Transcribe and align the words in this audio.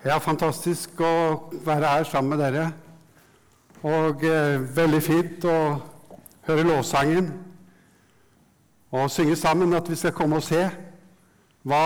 Ja, 0.00 0.14
fantastisk 0.16 0.96
å 1.04 1.52
være 1.60 1.88
her 1.92 2.06
sammen 2.08 2.32
med 2.32 2.38
dere. 2.40 2.70
Og 3.84 4.22
eh, 4.24 4.62
veldig 4.72 5.00
fint 5.04 5.42
å 5.44 5.56
høre 6.46 6.62
lovsangen 6.64 7.26
og 8.96 9.10
synge 9.12 9.34
sammen 9.36 9.76
at 9.76 9.90
vi 9.92 9.98
skal 10.00 10.14
komme 10.16 10.38
og 10.38 10.46
se 10.46 10.62
hva 11.68 11.82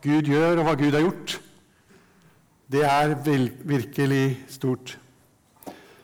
Gud 0.00 0.30
gjør, 0.32 0.62
og 0.62 0.64
hva 0.64 0.74
Gud 0.80 0.96
har 0.96 1.04
gjort. 1.04 1.34
Det 2.72 2.86
er 2.88 3.12
virkelig 3.20 4.22
stort. 4.48 4.94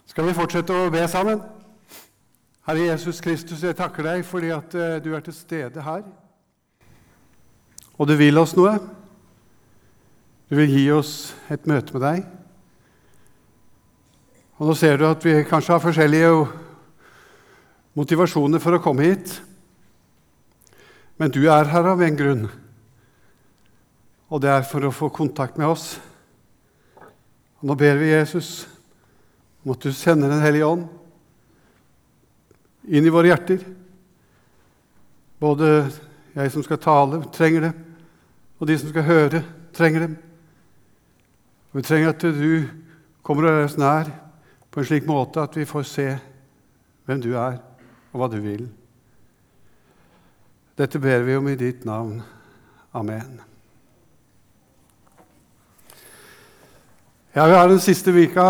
Skal 0.05 0.29
vi 0.29 0.35
fortsette 0.37 0.77
å 0.77 0.91
be 0.93 1.07
sammen? 1.09 1.41
Herre 2.69 2.91
Jesus 2.91 3.23
Kristus, 3.25 3.65
jeg 3.65 3.79
takker 3.81 4.05
deg 4.11 4.27
fordi 4.29 4.53
at 4.53 4.77
eh, 4.77 4.99
du 5.01 5.15
er 5.17 5.25
til 5.25 5.39
stede 5.39 5.87
her. 5.89 6.05
Og 7.97 8.13
du 8.13 8.19
vil 8.21 8.37
oss 8.45 8.53
noe. 8.53 8.77
Du 10.55 10.61
vil 10.61 10.71
gi 10.71 10.83
oss 10.95 11.33
et 11.51 11.65
møte 11.67 11.91
med 11.97 12.03
deg. 12.05 12.27
Og 14.55 14.69
Nå 14.69 14.75
ser 14.79 15.01
du 15.01 15.03
at 15.09 15.25
vi 15.27 15.33
kanskje 15.49 15.73
har 15.75 15.81
forskjellige 15.83 16.29
motivasjoner 17.99 18.63
for 18.63 18.77
å 18.77 18.83
komme 18.85 19.03
hit. 19.03 19.33
Men 21.19 21.33
du 21.35 21.41
er 21.51 21.67
her 21.73 21.89
av 21.91 22.05
en 22.07 22.19
grunn, 22.21 22.45
og 24.31 24.45
det 24.45 24.53
er 24.53 24.63
for 24.71 24.87
å 24.87 24.93
få 24.95 25.09
kontakt 25.17 25.59
med 25.59 25.73
oss. 25.73 25.97
Og 27.59 27.65
Nå 27.73 27.75
ber 27.81 27.99
vi 27.99 28.13
Jesus 28.13 28.69
om 29.65 29.73
at 29.75 29.83
du 29.83 29.91
sender 29.91 30.31
Den 30.31 30.45
hellige 30.45 30.69
ånd 30.69 30.85
inn 32.95 33.09
i 33.09 33.11
våre 33.17 33.33
hjerter. 33.33 33.59
Både 35.43 35.91
jeg 36.37 36.55
som 36.55 36.63
skal 36.63 36.79
tale, 36.87 37.25
trenger 37.35 37.67
det, 37.67 37.73
og 38.61 38.71
de 38.71 38.79
som 38.79 38.95
skal 38.95 39.09
høre, 39.11 39.43
trenger 39.75 40.07
det. 40.07 40.13
Og 41.75 41.81
Vi 41.81 41.83
trenger 41.83 42.13
at 42.13 42.23
du 42.23 42.69
kommer 43.27 43.65
oss 43.65 43.75
nær 43.75 44.07
på 44.71 44.79
en 44.79 44.87
slik 44.87 45.09
måte 45.11 45.43
at 45.43 45.57
vi 45.59 45.65
får 45.67 45.83
se 45.91 46.05
hvem 47.03 47.23
du 47.23 47.33
er, 47.35 47.57
og 48.13 48.21
hva 48.21 48.29
du 48.31 48.37
vil. 48.39 48.69
Dette 50.79 51.01
ber 51.03 51.25
vi 51.27 51.35
om 51.35 51.49
i 51.51 51.57
ditt 51.59 51.83
navn. 51.85 52.21
Amen. 52.95 53.41
Ja, 57.35 57.47
Vi 57.47 57.59
har 57.59 57.69
den 57.69 57.83
siste 57.83 58.15
vika 58.15 58.47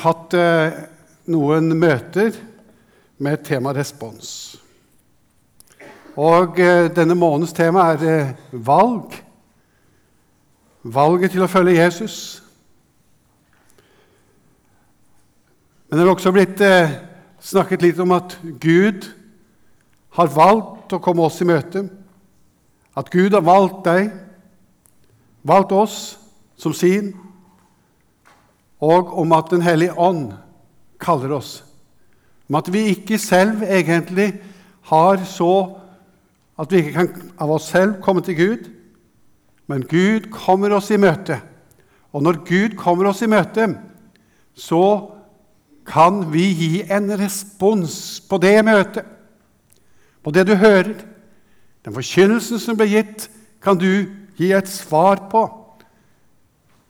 hatt 0.00 0.34
eh, 0.40 0.80
noen 1.28 1.76
møter 1.76 2.32
med 3.20 3.44
tema 3.44 3.76
respons. 3.76 4.56
Og 6.16 6.56
eh, 6.56 6.88
denne 6.88 7.20
månedens 7.20 7.52
tema 7.52 7.90
er 7.92 8.08
eh, 8.08 8.34
valg. 8.52 9.20
Valget 10.88 11.36
til 11.36 11.44
å 11.44 11.52
følge 11.52 11.76
Jesus. 11.76 12.45
Men 15.86 15.98
det 15.98 16.04
er 16.04 16.10
også 16.10 16.32
blitt 16.34 16.60
eh, 16.64 16.96
snakket 17.42 17.84
litt 17.84 18.00
om 18.02 18.14
at 18.16 18.34
Gud 18.62 19.06
har 20.16 20.32
valgt 20.34 20.94
å 20.96 21.02
komme 21.02 21.26
oss 21.26 21.38
i 21.44 21.46
møte. 21.46 21.84
At 22.96 23.10
Gud 23.12 23.36
har 23.36 23.44
valgt 23.46 23.84
deg, 23.86 24.10
valgt 25.46 25.74
oss 25.76 25.98
som 26.58 26.74
sin, 26.74 27.12
og 28.82 29.14
om 29.16 29.32
at 29.32 29.50
Den 29.50 29.62
hellige 29.64 29.96
ånd 29.96 30.34
kaller 31.00 31.36
oss. 31.38 31.62
Om 32.48 32.58
at 32.58 32.68
vi 32.72 32.88
ikke 32.92 33.18
selv 33.18 33.62
egentlig 33.62 34.34
har 34.90 35.22
så 35.24 35.78
at 36.56 36.72
vi 36.72 36.80
ikke 36.80 36.94
kan 36.96 37.32
av 37.42 37.52
oss 37.52 37.68
selv 37.68 38.00
komme 38.04 38.22
til 38.24 38.36
Gud, 38.36 38.68
men 39.68 39.84
Gud 39.84 40.30
kommer 40.32 40.72
oss 40.72 40.90
i 40.90 41.00
møte. 41.00 41.40
Og 42.16 42.22
når 42.24 42.40
Gud 42.48 42.76
kommer 42.80 43.10
oss 43.10 43.20
i 43.22 43.28
møte, 43.28 43.68
så 44.56 45.15
kan 45.86 46.24
vi 46.32 46.46
gi 46.52 46.72
en 46.90 47.12
respons 47.18 48.20
på 48.28 48.38
det 48.42 48.56
møtet, 48.66 49.06
på 50.22 50.32
det 50.34 50.46
du 50.48 50.56
hører. 50.58 50.96
Den 51.86 51.94
forkynnelsen 51.94 52.58
som 52.58 52.78
ble 52.78 52.88
gitt, 52.90 53.28
kan 53.62 53.78
du 53.78 54.08
gi 54.38 54.50
et 54.52 54.68
svar 54.68 55.28
på. 55.30 55.46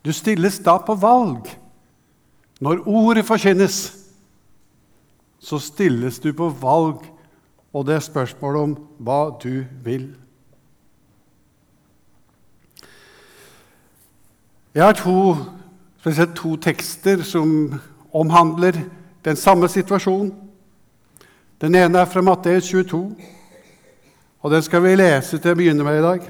Du 0.04 0.12
stilles 0.12 0.58
da 0.64 0.78
på 0.80 0.96
valg. 0.96 1.48
Når 2.60 2.86
ordet 2.88 3.26
forkynnes, 3.28 3.76
så 5.38 5.58
stilles 5.60 6.18
du 6.24 6.32
på 6.32 6.48
valg, 6.48 7.02
og 7.76 7.84
det 7.86 7.98
er 7.98 8.06
spørsmål 8.06 8.56
om 8.56 8.72
hva 9.04 9.20
du 9.42 9.66
vil. 9.84 10.14
Jeg 14.76 14.84
har 14.84 14.96
to, 14.96 15.36
to 16.36 16.56
tekster 16.56 17.22
som 17.24 17.76
omhandler 18.16 18.78
den 19.24 19.36
samme 19.36 19.68
situasjonen. 19.68 20.32
Den 21.60 21.74
ene 21.74 22.02
er 22.02 22.08
fra 22.08 22.22
Matteus 22.24 22.68
22, 22.68 23.00
og 24.44 24.52
den 24.52 24.62
skal 24.62 24.84
vi 24.84 24.96
lese 24.98 25.38
til 25.40 25.54
å 25.54 25.58
begynne 25.58 25.86
med 25.86 26.00
i 26.00 26.04
dag. 26.04 26.26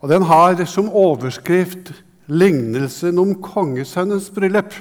Og 0.00 0.08
Den 0.08 0.22
har 0.22 0.64
som 0.64 0.88
overskrift 0.88 1.92
lignelsen 2.26 3.18
om 3.18 3.34
kongesønnens 3.42 4.30
bryllup. 4.30 4.74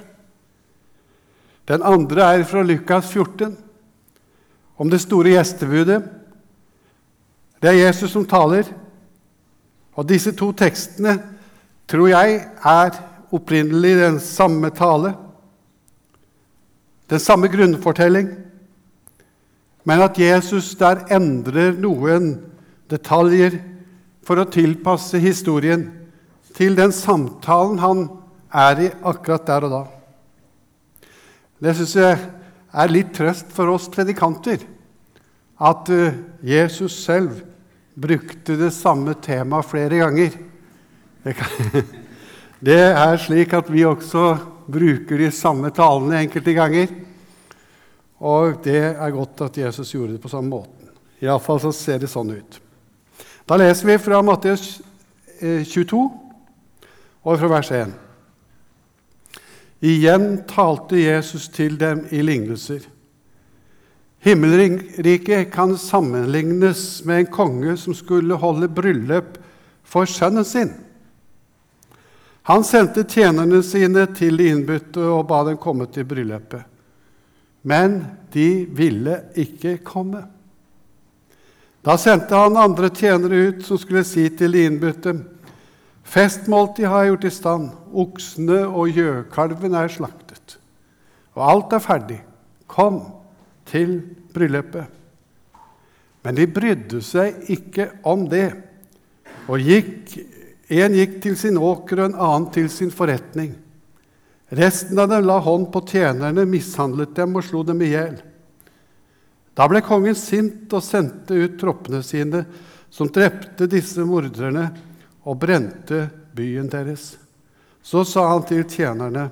Den 1.68 1.84
andre 1.84 2.22
er 2.22 2.44
fra 2.44 2.64
Lukas 2.64 3.12
14, 3.12 3.58
om 4.78 4.90
det 4.90 5.02
store 5.02 5.36
gjestebudet. 5.36 6.04
Det 7.62 7.70
er 7.70 7.86
Jesus 7.86 8.12
som 8.12 8.26
taler. 8.26 8.64
Og 10.00 10.08
disse 10.08 10.32
to 10.32 10.52
tekstene 10.56 11.18
tror 11.90 12.08
jeg 12.08 12.38
er 12.64 13.00
opprinnelig 13.36 13.98
den 14.00 14.20
samme 14.24 14.72
tale. 14.72 15.14
Den 17.10 17.20
samme 17.20 17.50
grunnfortelling, 17.50 18.30
men 19.84 20.02
at 20.06 20.20
Jesus 20.20 20.76
der 20.78 21.08
endrer 21.14 21.74
noen 21.80 22.36
detaljer 22.92 23.58
for 24.26 24.42
å 24.42 24.50
tilpasse 24.52 25.18
historien 25.22 25.88
til 26.54 26.76
den 26.78 26.94
samtalen 26.94 27.80
han 27.82 28.04
er 28.54 28.84
i 28.84 28.90
akkurat 29.08 29.48
der 29.48 29.66
og 29.66 29.74
da. 29.74 29.84
Det 31.60 31.74
syns 31.78 31.96
jeg 31.98 32.20
er 32.70 32.94
litt 32.94 33.14
trøst 33.18 33.50
for 33.56 33.74
oss 33.74 33.90
predikanter, 33.92 34.62
at 35.60 35.90
eh, 35.92 36.20
Jesus 36.46 37.02
selv 37.04 37.42
brukte 38.00 38.56
det 38.60 38.72
samme 38.76 39.16
temaet 39.20 39.68
flere 39.68 40.00
ganger. 40.04 40.38
Det 42.60 42.80
er 42.92 43.18
slik 43.20 43.54
at 43.56 43.68
vi 43.72 43.86
også 43.88 44.34
bruker 44.72 45.22
de 45.22 45.32
samme 45.34 45.72
talene 45.76 46.24
enkelte 46.24 46.56
ganger. 46.58 46.92
Og 48.20 48.60
det 48.64 48.82
er 48.92 49.16
godt 49.16 49.46
at 49.48 49.58
Jesus 49.58 49.94
gjorde 49.94 50.16
det 50.16 50.24
på 50.24 50.32
samme 50.32 50.52
måten. 50.52 50.92
Iallfall 51.24 51.62
så 51.64 51.72
ser 51.76 52.00
det 52.02 52.12
sånn 52.12 52.32
ut. 52.36 52.60
Da 53.48 53.58
leser 53.60 53.90
vi 53.90 53.98
fra 54.02 54.22
Matteus 54.24 54.80
22 55.40 56.00
eh, 56.00 56.86
og 57.26 57.40
fra 57.42 57.50
vers 57.52 57.72
1. 57.76 57.96
Igjen 59.80 60.28
talte 60.48 61.00
Jesus 61.00 61.48
til 61.56 61.78
dem 61.80 62.04
i 62.12 62.22
lignelser. 62.24 62.84
Himmelriket 64.20 65.48
kan 65.54 65.78
sammenlignes 65.80 67.06
med 67.08 67.24
en 67.24 67.32
konge 67.32 67.78
som 67.80 67.96
skulle 67.96 68.36
holde 68.42 68.68
bryllup 68.68 69.38
for 69.88 70.10
sønnen 70.10 70.44
sin. 70.46 70.74
Han 72.50 72.64
sendte 72.66 73.04
tjenerne 73.06 73.60
sine 73.62 74.08
til 74.18 74.40
de 74.40 74.48
innbudte 74.50 75.04
og 75.06 75.28
ba 75.30 75.44
dem 75.46 75.60
komme 75.62 75.86
til 75.94 76.08
bryllupet. 76.10 76.64
Men 77.62 78.00
de 78.34 78.66
ville 78.74 79.20
ikke 79.38 79.76
komme. 79.86 80.24
Da 81.86 81.94
sendte 82.02 82.34
han 82.34 82.58
andre 82.58 82.90
tjenere 82.90 83.52
ut 83.52 83.62
som 83.68 83.78
skulle 83.78 84.02
si 84.08 84.26
til 84.34 84.58
de 84.58 84.64
innbudte.: 84.66 85.14
Festmåltid 86.10 86.90
har 86.90 87.04
jeg 87.04 87.12
gjort 87.12 87.28
i 87.30 87.34
stand. 87.36 87.70
Oksene 87.94 88.64
og 88.66 88.98
gjøkalven 88.98 89.78
er 89.78 89.94
slaktet. 89.94 90.58
Og 91.38 91.46
alt 91.52 91.78
er 91.78 91.86
ferdig. 91.86 92.20
Kom 92.66 93.04
til 93.70 94.00
bryllupet. 94.34 94.90
Men 96.26 96.36
de 96.36 96.50
brydde 96.50 97.06
seg 97.06 97.46
ikke 97.54 97.92
om 98.10 98.26
det 98.32 98.48
og 99.46 99.62
gikk 99.62 100.18
en 100.70 100.94
gikk 100.94 101.18
til 101.24 101.38
sin 101.38 101.58
åker, 101.58 102.00
og 102.00 102.12
en 102.12 102.20
annen 102.20 102.50
til 102.54 102.70
sin 102.70 102.92
forretning. 102.94 103.56
Resten 104.50 104.98
av 105.02 105.10
dem 105.10 105.26
la 105.26 105.38
hånd 105.42 105.70
på 105.74 105.82
tjenerne, 105.90 106.46
mishandlet 106.50 107.14
dem 107.18 107.38
og 107.38 107.46
slo 107.46 107.64
dem 107.66 107.82
i 107.86 107.92
hjel. 107.92 108.18
Da 109.58 109.68
ble 109.70 109.82
kongen 109.86 110.18
sint 110.18 110.72
og 110.74 110.86
sendte 110.86 111.38
ut 111.38 111.58
troppene 111.62 112.02
sine, 112.06 112.46
som 112.90 113.10
drepte 113.14 113.68
disse 113.70 114.02
morderne 114.06 114.70
og 115.26 115.38
brente 115.42 116.08
byen 116.38 116.70
deres. 116.72 117.12
Så 117.82 118.06
sa 118.06 118.28
han 118.32 118.46
til 118.50 118.64
tjenerne.: 118.66 119.30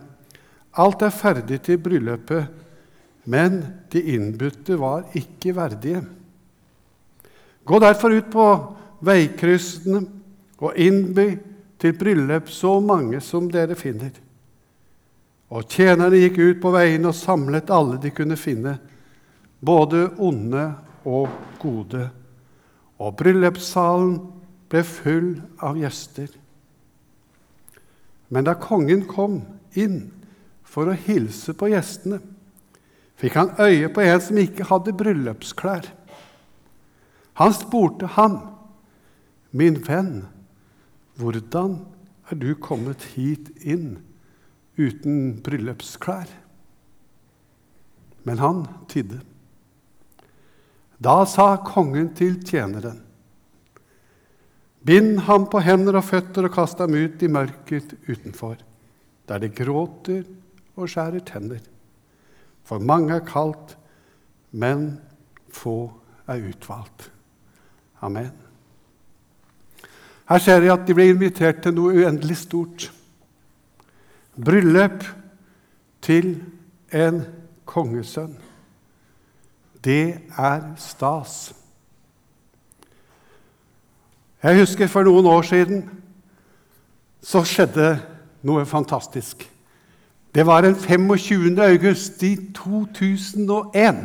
Alt 0.78 1.01
er 1.01 1.13
ferdig 1.13 1.62
til 1.66 1.80
bryllupet, 1.81 2.45
men 3.25 3.63
de 3.92 4.04
innbudte 4.13 4.78
var 4.78 5.07
ikke 5.18 5.56
verdige. 5.56 6.04
Gå 7.68 7.80
derfor 7.80 8.13
ut 8.13 8.30
på 8.31 8.45
veikryssene 9.04 10.17
og 10.62 10.77
innby 10.77 11.36
til 11.77 11.94
bryllup 11.98 12.50
så 12.50 12.77
mange 12.81 13.21
som 13.21 13.50
dere 13.51 13.77
finner. 13.77 14.12
Og 15.54 15.68
tjenerne 15.71 16.19
gikk 16.19 16.39
ut 16.42 16.62
på 16.63 16.71
veiene 16.74 17.12
og 17.12 17.15
samlet 17.15 17.71
alle 17.71 18.00
de 18.04 18.12
kunne 18.12 18.38
finne, 18.39 18.75
både 19.59 20.09
onde 20.18 20.65
og 21.07 21.30
gode. 21.62 22.09
Og 23.00 23.15
bryllupssalen 23.18 24.18
ble 24.68 24.83
full 24.83 25.30
av 25.63 25.77
gjester. 25.80 26.27
Men 28.27 28.48
da 28.48 28.57
kongen 28.59 29.06
kom 29.07 29.39
inn 29.80 30.09
for 30.68 30.89
å 30.92 30.98
hilse 31.07 31.56
på 31.56 31.69
gjestene, 31.71 32.19
fikk 33.18 33.38
han 33.39 33.54
øye 33.62 33.88
på 33.94 34.04
en 34.04 34.19
som 34.21 34.39
ikke 34.42 34.68
hadde 34.68 34.94
bryllupsklær. 34.98 35.88
Han 37.39 37.54
spurte 37.54 38.09
ham, 38.18 38.42
'Min 39.51 39.80
venn, 39.88 40.27
hvordan 41.18 41.80
er 42.31 42.40
du 42.40 42.52
kommet 42.56 43.04
hit 43.16 43.50
inn 43.62 43.98
uten 44.78 45.42
bryllupsklær?' 45.44 46.36
Men 48.28 48.38
han 48.44 48.66
tidde. 48.92 49.22
Da 51.00 51.25
sa 51.25 51.56
kongen 51.64 52.14
til 52.16 52.42
tjeneren, 52.44 53.02
'Bind 54.84 55.19
ham 55.28 55.50
på 55.50 55.60
hender 55.60 55.98
og 55.98 56.04
føtter 56.04 56.48
og 56.48 56.54
kast 56.54 56.80
ham 56.80 56.94
ut 56.94 57.24
i 57.24 57.28
mørket 57.28 57.98
utenfor.' 58.08 58.64
der 59.28 59.44
de 59.44 59.50
gråter 59.52 60.24
og 60.78 60.90
skjærer 60.90 61.24
tenner. 61.28 61.62
For 62.68 62.80
mange 62.80 63.16
er 63.16 63.25
kalt, 63.28 63.78
men 64.52 65.00
få 65.52 65.92
er 66.28 66.50
utvalgt. 66.50 67.10
Amen. 68.02 68.47
Her 70.30 70.38
ser 70.44 70.62
jeg 70.62 70.74
at 70.74 70.88
de 70.88 70.96
ble 70.96 71.08
invitert 71.14 71.62
til 71.64 71.76
noe 71.78 71.94
uendelig 71.96 72.42
stort. 72.42 72.90
Bryllup 74.36 75.06
til 76.04 76.36
en 76.94 77.22
kongesønn. 77.66 78.36
Det 79.84 80.20
er 80.38 80.66
stas. 80.78 81.54
Jeg 84.44 84.60
husker 84.60 84.88
for 84.92 85.08
noen 85.08 85.26
år 85.32 85.48
siden 85.48 85.86
så 87.24 87.42
skjedde 87.48 87.96
noe 88.48 88.66
fantastisk. 88.68 89.48
Det 90.36 90.46
var 90.46 90.62
den 90.62 90.76
25. 90.76 91.56
august 91.64 92.24
i 92.24 92.36
2001. 92.56 94.04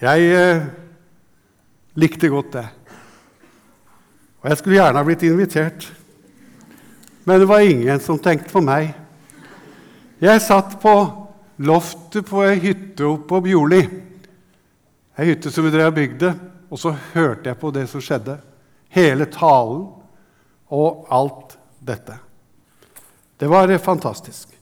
Jeg 0.00 0.30
eh, 0.36 0.66
likte 1.94 2.28
godt 2.28 2.52
det. 2.52 2.66
Og 4.44 4.50
jeg 4.50 4.60
skulle 4.60 4.76
gjerne 4.76 5.00
ha 5.00 5.08
blitt 5.08 5.22
invitert. 5.24 5.86
Men 7.24 7.40
det 7.40 7.48
var 7.48 7.64
ingen 7.64 8.00
som 8.04 8.18
tenkte 8.20 8.52
på 8.52 8.60
meg. 8.60 8.90
Jeg 10.20 10.42
satt 10.44 10.74
på 10.82 10.92
loftet 11.64 12.28
på 12.28 12.42
ei 12.44 12.58
hytte 12.60 13.06
oppe 13.08 13.30
på 13.30 13.40
Bjorli, 13.46 13.80
ei 15.16 15.28
hytte 15.30 15.48
som 15.52 15.64
vi 15.64 15.72
drev 15.72 15.88
og 15.92 15.96
bygde, 15.96 16.32
og 16.68 16.80
så 16.80 16.92
hørte 17.14 17.48
jeg 17.48 17.60
på 17.60 17.70
det 17.72 17.86
som 17.88 18.02
skjedde. 18.04 18.36
Hele 18.92 19.30
talen 19.32 19.86
og 20.74 21.08
alt 21.08 21.56
dette. 21.80 22.18
Det 23.40 23.48
var 23.48 23.72
fantastisk. 23.78 24.52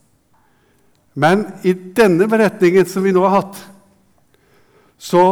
Men 1.13 1.43
i 1.67 1.73
denne 1.73 2.29
beretningen 2.31 2.87
som 2.87 3.03
vi 3.03 3.11
nå 3.11 3.27
har 3.27 3.41
hatt, 3.41 3.59
så 4.97 5.25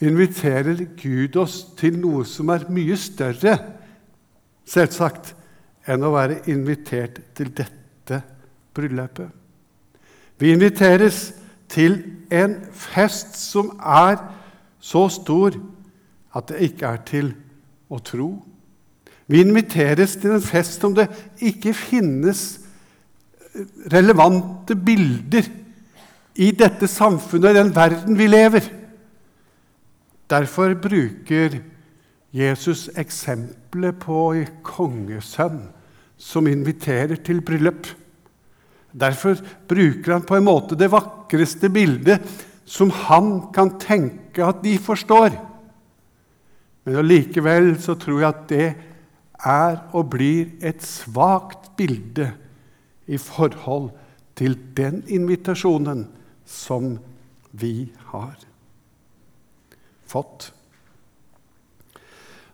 inviterer 0.00 0.86
Gud 0.94 1.36
oss 1.42 1.64
til 1.76 1.98
noe 2.00 2.22
som 2.28 2.54
er 2.54 2.70
mye 2.72 2.96
større, 2.96 3.58
selvsagt, 4.70 5.34
enn 5.90 6.04
å 6.06 6.12
være 6.14 6.42
invitert 6.52 7.18
til 7.34 7.50
dette 7.56 8.20
bryllupet. 8.76 9.30
Vi 10.40 10.52
inviteres 10.54 11.30
til 11.70 11.98
en 12.32 12.56
fest 12.72 13.36
som 13.38 13.72
er 13.80 14.20
så 14.80 15.06
stor 15.12 15.56
at 16.36 16.48
det 16.50 16.70
ikke 16.70 16.94
er 16.94 17.02
til 17.08 17.32
å 17.90 17.98
tro. 18.04 18.30
Vi 19.30 19.42
inviteres 19.42 20.16
til 20.18 20.36
en 20.36 20.44
fest 20.44 20.80
som 20.82 20.94
det 20.96 21.08
ikke 21.42 21.74
finnes 21.76 22.44
relevante 23.90 24.76
bilder 24.78 25.48
i 26.40 26.50
dette 26.56 26.86
samfunnet, 26.88 27.50
i 27.50 27.58
den 27.58 27.72
verden 27.74 28.18
vi 28.18 28.28
lever. 28.30 28.64
Derfor 30.30 30.74
bruker 30.78 31.58
Jesus 32.30 32.86
eksempelet 32.98 33.98
på 34.02 34.30
kongesønn 34.66 35.64
som 36.20 36.46
inviterer 36.46 37.18
til 37.24 37.40
bryllup. 37.42 37.88
Derfor 38.92 39.38
bruker 39.70 40.14
han 40.14 40.26
på 40.26 40.38
en 40.38 40.46
måte 40.46 40.78
det 40.78 40.90
vakreste 40.92 41.70
bildet 41.72 42.22
som 42.70 42.92
han 43.08 43.50
kan 43.54 43.72
tenke 43.82 44.44
at 44.46 44.62
de 44.62 44.76
forstår. 44.78 45.34
Men 46.86 47.00
allikevel 47.02 47.74
så 47.82 47.96
tror 47.98 48.20
jeg 48.20 48.30
at 48.30 48.46
det 48.50 48.68
er 49.40 49.80
og 49.96 50.10
blir 50.12 50.52
et 50.62 50.82
svakt 50.84 51.72
bilde 51.78 52.28
i 53.10 53.18
forhold 53.18 53.90
til 54.38 54.54
den 54.76 55.02
invitasjonen 55.10 56.06
som 56.46 56.94
vi 57.50 57.90
har 58.12 58.36
fått. 60.06 60.50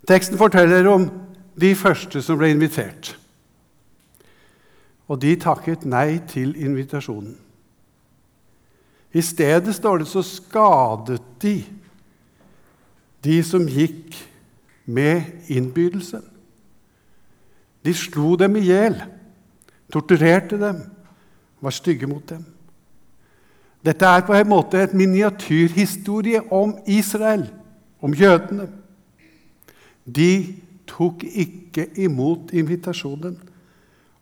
Teksten 0.07 0.39
forteller 0.39 0.87
om 0.91 1.09
de 1.61 1.73
første 1.75 2.23
som 2.23 2.39
ble 2.39 2.53
invitert. 2.55 3.15
Og 5.07 5.21
de 5.23 5.35
takket 5.39 5.87
nei 5.87 6.19
til 6.29 6.55
invitasjonen. 6.59 7.35
I 9.17 9.23
stedet 9.25 9.75
står 9.75 10.03
det 10.03 10.09
så 10.11 10.23
skadet 10.27 11.23
de 11.43 11.61
de 13.27 13.43
som 13.43 13.65
gikk 13.67 14.15
med 14.87 15.49
innbydelsen. 15.51 16.23
De 17.83 17.95
slo 17.95 18.37
dem 18.39 18.59
i 18.59 18.67
hjel, 18.69 18.99
torturerte 19.93 20.59
dem, 20.61 20.83
var 21.63 21.75
stygge 21.75 22.07
mot 22.07 22.23
dem. 22.29 22.45
Dette 23.87 24.07
er 24.07 24.25
på 24.27 24.35
en 24.35 24.51
måte 24.51 24.79
et 24.83 24.95
miniatyrhistorie 24.95 26.43
om 26.55 26.75
Israel, 26.87 27.47
om 28.03 28.15
jødene. 28.15 28.69
De 30.07 30.31
tok 30.87 31.25
ikke 31.27 31.89
imot 32.03 32.55
invitasjonen, 32.55 33.37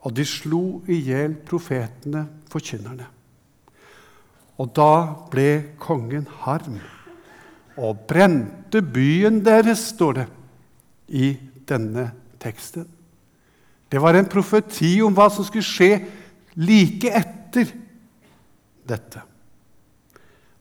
og 0.05 0.13
de 0.17 0.25
slo 0.29 0.83
i 0.89 0.99
hjel 1.07 1.37
profetene, 1.47 2.27
forkynnerne. 2.53 3.07
Og 4.61 4.71
da 4.77 4.91
ble 5.33 5.77
kongen 5.83 6.27
harm 6.45 6.79
og 7.75 8.05
brente 8.09 8.83
byen 8.85 9.41
deres, 9.45 9.89
står 9.95 10.21
det 10.21 10.27
i 11.09 11.33
denne 11.69 12.11
teksten. 12.41 12.87
Det 13.91 14.01
var 14.03 14.17
en 14.19 14.29
profeti 14.31 14.97
om 15.05 15.15
hva 15.15 15.27
som 15.33 15.47
skulle 15.47 15.67
skje 15.67 15.91
like 16.61 17.11
etter 17.11 17.73
dette. 18.87 19.23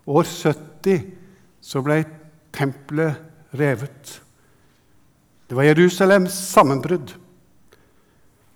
År 0.10 0.28
70 0.28 1.06
så 1.64 1.82
ble 1.86 2.02
tempelet 2.54 3.56
revet. 3.58 4.20
Det 5.54 5.58
var 5.58 5.68
Jerusalems 5.70 6.34
sammenbrudd. 6.34 7.12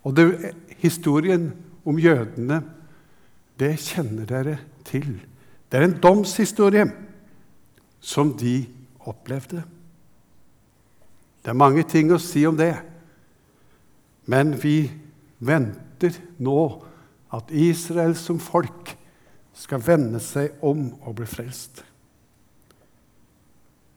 Og 0.02 0.16
det, 0.16 0.54
historien 0.82 1.52
om 1.86 1.98
jødene, 1.98 2.56
det 3.54 3.76
kjenner 3.78 4.26
dere 4.26 4.56
til. 4.82 5.12
Det 5.70 5.78
er 5.78 5.84
en 5.86 5.94
domshistorie 6.02 6.88
som 8.02 8.32
de 8.34 8.66
opplevde. 9.06 9.62
Det 11.38 11.52
er 11.52 11.60
mange 11.60 11.84
ting 11.86 12.10
å 12.10 12.18
si 12.18 12.42
om 12.50 12.58
det. 12.58 12.72
Men 14.26 14.56
vi 14.58 14.90
venter 15.38 16.16
nå 16.42 16.64
at 17.30 17.52
Israel 17.54 18.16
som 18.18 18.40
folk 18.42 18.90
skal 19.54 19.86
vende 19.86 20.18
seg 20.18 20.58
om 20.66 20.88
og 21.04 21.14
bli 21.20 21.30
frelst. 21.30 21.84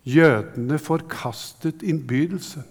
Jødene 0.05 0.77
forkastet 0.77 1.81
innbydelsen, 1.81 2.69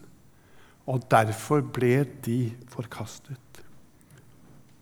og 0.91 1.05
derfor 1.11 1.63
ble 1.63 2.03
de 2.25 2.51
forkastet. 2.71 3.63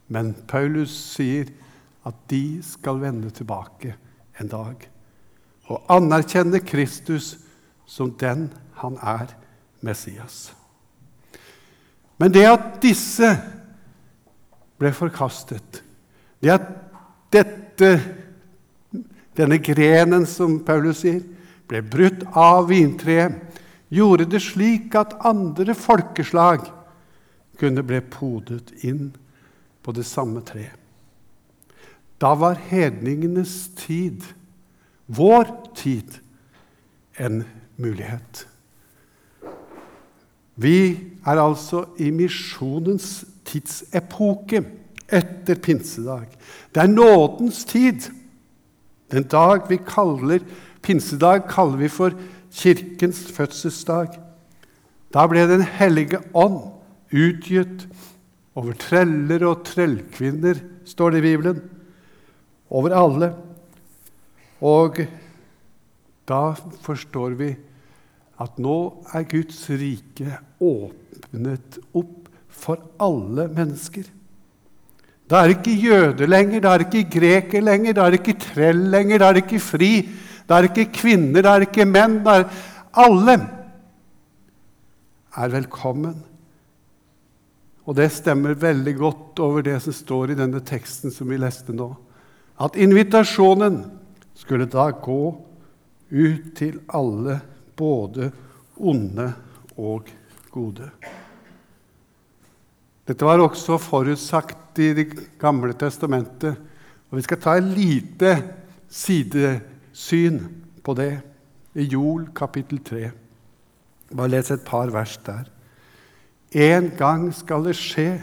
Men 0.09 0.33
Paulus 0.49 0.95
sier 1.13 1.51
at 2.09 2.17
de 2.33 2.61
skal 2.65 3.03
vende 3.03 3.31
tilbake 3.35 3.93
en 4.41 4.49
dag 4.49 4.87
og 5.69 5.91
anerkjenne 5.93 6.63
Kristus 6.65 7.35
som 7.89 8.15
den 8.21 8.49
han 8.81 8.97
er, 9.03 9.35
Messias. 9.85 10.55
Men 12.19 12.33
det 12.35 12.47
at 12.49 12.81
disse 12.83 13.29
ble 14.79 14.91
forkastet, 14.95 15.83
det 16.41 16.51
at 16.55 16.67
dette, 17.35 17.91
denne 19.37 19.59
grenen, 19.63 20.27
som 20.27 20.59
Paulus 20.67 21.05
sier, 21.05 21.21
ble 21.69 21.83
brutt 21.85 22.25
av 22.33 22.71
vintreet, 22.71 23.37
gjorde 23.89 24.29
det 24.29 24.43
slik 24.45 24.95
at 24.99 25.17
andre 25.27 25.75
folkeslag 25.75 26.67
kunne 27.59 27.83
bli 27.83 28.01
podet 28.13 28.73
inn 28.87 29.11
på 29.83 29.95
det 29.97 30.07
samme 30.07 30.43
treet. 30.47 30.77
Da 32.19 32.33
var 32.35 32.59
hedningenes 32.69 33.69
tid, 33.79 34.25
vår 35.07 35.47
tid, 35.79 36.19
en 37.19 37.45
mulighet. 37.79 38.47
Vi 40.59 40.79
er 41.23 41.39
altså 41.39 41.85
i 42.03 42.11
misjonens 42.11 43.23
tidsepoke 43.47 44.65
etter 45.07 45.61
pinsedag. 45.63 46.27
Det 46.75 46.83
er 46.83 46.91
nådens 46.91 47.63
tid. 47.65 48.11
Den 49.13 49.25
dag 49.31 49.63
vi 49.71 49.79
kaller 49.87 50.43
pinsedag, 50.83 51.47
kaller 51.49 51.79
vi 51.79 51.89
for 51.89 52.19
Kirkens 52.55 53.27
fødselsdag. 53.35 54.19
Da 55.15 55.27
ble 55.29 55.47
Den 55.49 55.63
hellige 55.63 56.21
ånd 56.35 56.61
utgitt 57.13 57.87
over 58.59 58.75
treller 58.77 59.45
og 59.49 59.65
trellkvinner, 59.69 60.61
står 60.85 61.15
det 61.15 61.23
i 61.23 61.27
Bibelen. 61.29 61.63
Over 62.69 62.95
alle. 62.97 63.33
Og 64.61 65.01
da 66.29 66.43
forstår 66.85 67.37
vi 67.39 67.55
at 68.39 68.61
nå 68.63 68.79
er 69.17 69.27
Guds 69.31 69.65
rike 69.71 70.39
åpnet 70.63 71.79
opp 71.97 72.29
for 72.49 72.83
alle 73.03 73.49
mennesker. 73.51 74.07
Da 75.29 75.43
er 75.43 75.51
det 75.51 75.59
ikke 75.59 75.89
jøde 75.89 76.29
lenger, 76.29 76.63
da 76.65 76.73
er 76.73 76.83
det 76.83 76.89
ikke 76.89 77.19
greker 77.19 77.65
lenger, 77.65 77.97
da 77.97 78.07
er 78.07 78.15
det 78.15 78.23
ikke 78.23 78.41
trell 78.47 78.87
lenger, 78.93 79.21
da 79.21 79.29
er 79.29 79.37
det 79.37 79.45
ikke 79.45 79.61
fri, 79.61 79.93
da 80.49 80.59
er 80.59 80.71
ikke 80.71 80.89
kvinner, 80.97 81.45
det 81.45 81.51
er 81.53 81.67
ikke 81.67 81.87
menn. 81.89 82.23
det 82.25 82.35
er 82.35 82.49
alle 82.99 83.37
er 85.39 85.53
velkommen. 85.53 86.17
Og 87.89 87.97
det 87.97 88.11
stemmer 88.13 88.59
veldig 88.59 88.95
godt 88.99 89.41
over 89.45 89.65
det 89.65 89.79
som 89.85 89.95
står 89.97 90.33
i 90.33 90.39
denne 90.39 90.61
teksten 90.65 91.13
som 91.15 91.31
vi 91.31 91.39
leste 91.41 91.73
nå. 91.77 91.89
At 92.61 92.77
invitasjonen 92.77 93.81
skulle 94.37 94.69
da 94.71 94.91
gå 94.93 95.23
ut 96.09 96.51
til 96.59 96.81
alle, 96.97 97.39
både 97.79 98.31
onde 98.77 99.29
og 99.79 100.09
gode. 100.51 100.89
Dette 103.09 103.25
var 103.25 103.41
også 103.41 103.79
forutsagt 103.81 104.81
i 104.83 104.93
Det 104.95 105.39
gamle 105.39 105.73
testamentet. 105.73 106.57
Og 107.11 107.17
Vi 107.17 107.23
skal 107.23 107.41
ta 107.41 107.57
en 107.57 107.73
lite 107.73 108.35
sidesyn 109.99 110.47
på 110.85 110.95
det 110.95 111.19
i 111.75 111.87
Jol 111.91 112.29
kapittel 112.35 112.81
3. 112.85 113.11
Bare 114.15 114.31
les 114.31 114.51
et 114.51 114.65
par 114.65 114.91
vers 114.95 115.19
der. 115.27 115.49
En 116.55 116.91
gang 116.97 117.29
skal 117.35 117.67
det 117.67 117.77
skje, 117.77 118.23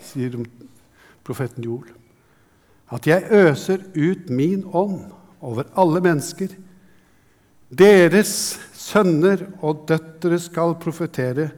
sier 0.00 0.38
profeten 1.26 1.64
Jol, 1.64 1.86
at 2.90 3.06
jeg 3.06 3.28
øser 3.30 3.84
ut 3.94 4.30
min 4.32 4.64
ånd 4.72 5.12
over 5.44 5.68
alle 5.78 6.00
mennesker. 6.02 6.56
Deres 7.68 8.58
sønner 8.72 9.44
og 9.60 9.84
døtre 9.90 10.38
skal 10.40 10.74
profetere. 10.80 11.50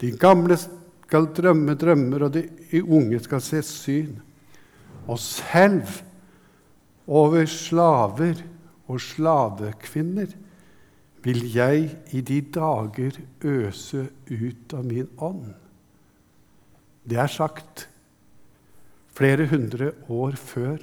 De 0.00 0.12
gamle 0.16 0.56
skal 0.56 1.26
drømme 1.34 1.74
drømmer, 1.74 2.28
og 2.28 2.38
de 2.38 2.46
unge 2.86 3.18
skal 3.20 3.42
se 3.42 3.62
syn. 3.66 4.14
Og 5.10 5.18
selv 5.18 5.82
over 7.10 7.44
slaver 7.50 8.38
og 8.90 9.00
slavekvinner 9.00 10.32
vil 11.22 11.44
jeg 11.54 11.90
i 12.10 12.20
de 12.20 12.40
dager 12.54 13.18
øse 13.46 14.08
ut 14.30 14.74
av 14.74 14.86
min 14.86 15.08
ånd. 15.22 15.52
Det 17.06 17.18
er 17.18 17.30
sagt 17.30 17.86
flere 19.14 19.46
hundre 19.50 19.92
år 20.10 20.38
før. 20.38 20.82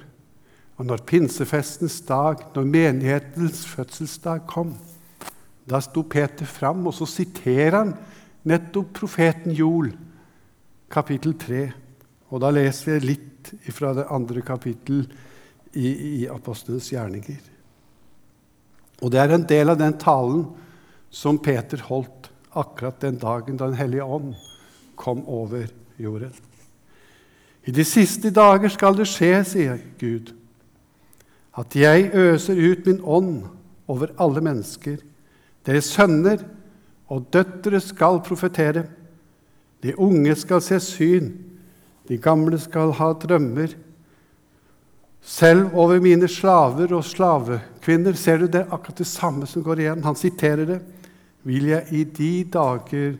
Og 0.80 0.86
når 0.88 1.04
pinsefestens 1.04 2.00
dag, 2.08 2.40
når 2.54 2.64
menighetens 2.64 3.66
fødselsdag 3.68 4.46
kom, 4.48 4.72
da 5.68 5.80
sto 5.84 6.02
Peter 6.08 6.48
fram, 6.48 6.86
og 6.88 6.94
så 6.96 7.06
siterer 7.08 7.76
han 7.76 7.92
nettopp 8.48 8.94
profeten 8.96 9.52
Joel 9.52 9.92
kapittel 10.90 11.36
3. 11.38 11.66
Og 12.32 12.40
da 12.40 12.52
leser 12.54 12.96
jeg 12.96 13.06
litt 13.06 13.52
fra 13.74 13.92
det 13.96 14.08
andre 14.08 14.42
kapittel 14.46 15.04
i, 15.76 15.90
i 16.22 16.26
Apostlenes 16.32 16.88
gjerninger. 16.94 17.49
Og 19.00 19.12
det 19.12 19.20
er 19.22 19.34
en 19.34 19.46
del 19.48 19.72
av 19.72 19.78
den 19.80 19.96
talen 20.00 20.44
som 21.10 21.40
Peter 21.42 21.80
holdt 21.88 22.28
akkurat 22.50 23.00
den 23.00 23.18
dagen 23.20 23.56
da 23.56 23.70
Den 23.70 23.78
hellige 23.78 24.04
ånd 24.04 24.34
kom 24.96 25.22
over 25.26 25.66
jorden. 25.98 26.34
I 27.64 27.72
de 27.72 27.84
siste 27.84 28.30
dager 28.32 28.72
skal 28.72 28.96
det 28.96 29.08
skje, 29.08 29.32
sier 29.44 29.80
Gud, 30.00 30.32
at 31.56 31.76
jeg 31.76 32.10
øser 32.16 32.56
ut 32.56 32.86
min 32.86 33.02
ånd 33.04 33.34
over 33.90 34.12
alle 34.18 34.40
mennesker. 34.44 34.96
Deres 35.66 35.90
sønner 35.92 36.40
og 37.10 37.26
døtre 37.32 37.80
skal 37.84 38.22
profetere. 38.24 38.86
De 39.82 39.92
unge 39.98 40.34
skal 40.38 40.62
se 40.64 40.78
syn, 40.80 41.32
de 42.08 42.18
gamle 42.18 42.58
skal 42.60 42.94
ha 42.96 43.12
drømmer. 43.12 43.74
Selv 45.20 45.74
over 45.76 46.00
mine 46.00 46.28
slaver 46.28 46.94
og 46.96 47.04
slavekvinner 47.04 48.16
ser 48.16 48.40
du 48.40 48.48
det 48.48 48.64
akkurat 48.70 49.02
det 49.02 49.08
samme 49.08 49.46
som 49.48 49.62
går 49.62 49.82
igjen. 49.84 50.04
Han 50.04 50.16
siterer 50.16 50.66
det. 50.66 50.80
Vil 51.44 51.70
jeg 51.70 51.86
i 51.96 52.04
de 52.04 52.32
dager 52.52 53.14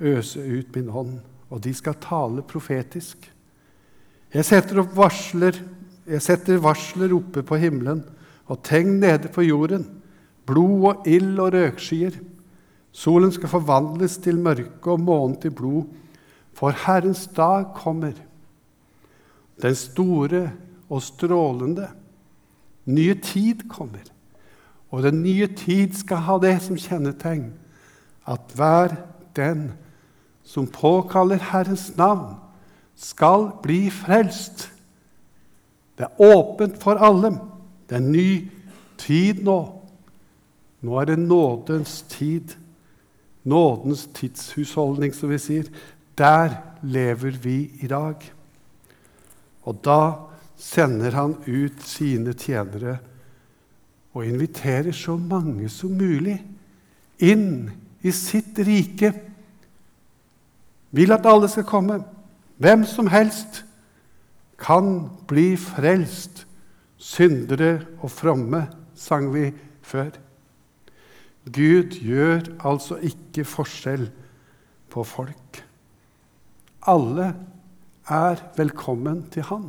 øse 0.00 0.42
ut 0.42 0.74
min 0.76 0.90
hånd, 0.92 1.16
og 1.50 1.62
de 1.64 1.72
skal 1.74 1.96
tale 2.02 2.44
profetisk. 2.46 3.30
Jeg 4.34 4.44
setter 4.44 4.82
varsler, 4.94 5.58
jeg 6.06 6.22
setter 6.22 6.62
varsler 6.62 7.14
oppe 7.16 7.42
på 7.46 7.58
himmelen 7.58 8.04
og 8.46 8.60
tegn 8.66 8.98
nede 9.00 9.30
på 9.32 9.42
jorden, 9.46 9.86
blod 10.46 10.84
og 10.90 11.08
ild 11.10 11.38
og 11.42 11.54
røkskyer. 11.54 12.18
Solen 12.92 13.32
skal 13.34 13.50
forvandles 13.50 14.18
til 14.22 14.38
mørke 14.38 14.92
og 14.92 15.02
månen 15.02 15.38
til 15.40 15.54
blod, 15.54 15.86
for 16.56 16.72
Herrens 16.86 17.26
dag 17.36 17.66
kommer. 17.76 18.14
Den 19.62 19.74
store 19.74 20.50
og 20.90 21.02
strålende. 21.02 21.88
Nye 22.86 23.14
tid 23.14 23.68
kommer. 23.68 24.04
Og 24.90 25.02
den 25.02 25.22
nye 25.22 25.46
tid 25.46 25.94
skal 25.98 26.22
ha 26.28 26.38
det 26.42 26.56
som 26.62 26.78
kjennetegn 26.78 27.50
at 28.26 28.54
hver 28.54 28.94
den 29.36 29.72
som 30.46 30.66
påkaller 30.66 31.42
Herrens 31.50 31.96
navn, 31.96 32.36
skal 32.96 33.50
bli 33.62 33.90
frelst. 33.90 34.70
Det 35.98 36.06
er 36.06 36.20
åpent 36.22 36.78
for 36.82 37.02
alle. 37.02 37.34
Det 37.88 37.98
er 37.98 38.04
ny 38.04 38.30
tid 38.98 39.42
nå. 39.44 39.58
Nå 40.80 41.00
er 41.00 41.10
det 41.10 41.18
nådens 41.18 42.02
tid. 42.08 42.56
Nådens 43.44 44.06
tidshusholdning, 44.14 45.14
som 45.14 45.30
vi 45.30 45.38
sier. 45.38 45.68
Der 46.18 46.56
lever 46.82 47.36
vi 47.42 47.70
i 47.82 47.86
dag. 47.86 48.16
Og 49.62 49.84
da 49.84 50.00
sender 50.56 51.14
han 51.16 51.36
ut 51.46 51.82
sine 51.84 52.32
tjenere 52.36 52.98
og 54.16 54.24
inviterer 54.24 54.94
så 54.96 55.16
mange 55.20 55.68
som 55.72 55.92
mulig 55.96 56.38
inn 57.20 57.68
i 58.00 58.12
sitt 58.14 58.58
rike. 58.64 59.12
Vil 60.96 61.12
at 61.12 61.26
alle 61.28 61.48
skal 61.52 61.68
komme. 61.68 62.00
Hvem 62.56 62.86
som 62.88 63.10
helst 63.12 63.62
kan 64.58 65.10
bli 65.28 65.54
frelst. 65.60 66.44
Syndere 66.96 67.84
og 68.00 68.08
fromme, 68.10 68.62
sang 68.96 69.28
vi 69.34 69.50
før. 69.84 70.14
Gud 71.44 71.98
gjør 72.00 72.48
altså 72.66 72.96
ikke 73.04 73.44
forskjell 73.46 74.08
på 74.90 75.04
folk. 75.06 75.60
Alle 76.88 77.28
er 78.08 78.40
velkommen 78.56 79.26
til 79.30 79.44
Han. 79.50 79.68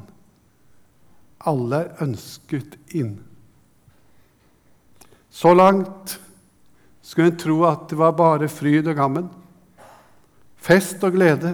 Alle 1.45 1.83
er 1.83 2.03
ønsket 2.07 2.77
inn. 2.97 3.17
Så 5.29 5.53
langt 5.53 6.17
skulle 7.01 7.31
en 7.31 7.39
tro 7.39 7.59
at 7.69 7.85
det 7.91 7.99
var 7.99 8.15
bare 8.17 8.49
fryd 8.49 8.89
og 8.89 8.97
gammen, 8.97 9.27
fest 10.57 11.03
og 11.05 11.13
glede. 11.13 11.53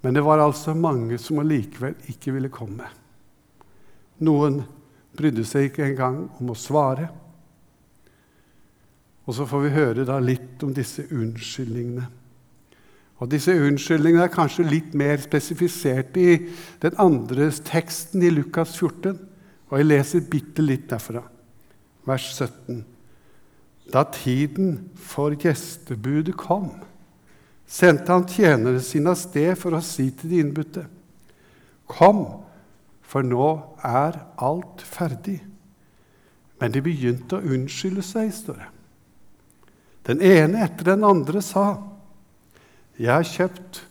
Men 0.00 0.14
det 0.14 0.22
var 0.22 0.38
altså 0.38 0.74
mange 0.78 1.18
som 1.18 1.40
allikevel 1.42 1.96
ikke 2.12 2.32
ville 2.36 2.52
komme. 2.52 2.86
Noen 4.22 4.62
brydde 5.18 5.44
seg 5.46 5.68
ikke 5.68 5.88
engang 5.88 6.22
om 6.38 6.52
å 6.54 6.58
svare. 6.58 7.08
Og 9.26 9.34
så 9.36 9.44
får 9.44 9.64
vi 9.66 9.74
høre 9.74 10.06
da 10.08 10.20
litt 10.22 10.62
om 10.64 10.70
disse 10.74 11.04
unnskyldningene. 11.10 12.06
Og 13.18 13.30
Disse 13.32 13.54
unnskyldningene 13.54 14.28
er 14.28 14.32
kanskje 14.32 14.66
litt 14.68 14.92
mer 14.98 15.18
spesifisert 15.18 16.16
i 16.20 16.36
den 16.82 16.98
andre 17.02 17.50
teksten 17.50 18.22
i 18.22 18.30
Lukas 18.30 18.76
14. 18.78 19.18
Og 19.68 19.80
jeg 19.80 19.88
leser 19.88 20.28
bitte 20.30 20.62
litt 20.62 20.86
derfra, 20.90 21.24
vers 22.06 22.28
17. 22.36 22.84
Da 23.92 24.04
tiden 24.12 24.90
for 24.94 25.34
gjestebudet 25.34 26.36
kom, 26.38 26.70
sendte 27.68 28.14
han 28.14 28.28
tjenerne 28.28 28.80
sine 28.84 29.12
av 29.12 29.20
sted 29.20 29.56
for 29.60 29.76
å 29.76 29.82
si 29.84 30.08
til 30.14 30.32
de 30.32 30.40
innbudte.: 30.44 30.86
Kom, 31.88 32.24
for 33.02 33.24
nå 33.24 33.50
er 33.84 34.20
alt 34.36 34.84
ferdig. 34.84 35.40
Men 36.60 36.72
de 36.74 36.82
begynte 36.84 37.38
å 37.38 37.54
unnskylde 37.54 38.02
seg, 38.04 38.32
står 38.34 38.58
det. 38.60 38.70
Den 40.08 40.24
ene 40.24 40.64
etter 40.64 40.94
den 40.94 41.04
andre 41.04 41.42
sa, 41.44 41.76
'Jeg 42.98 43.14
har 43.14 43.22
kjøpt 43.22 43.88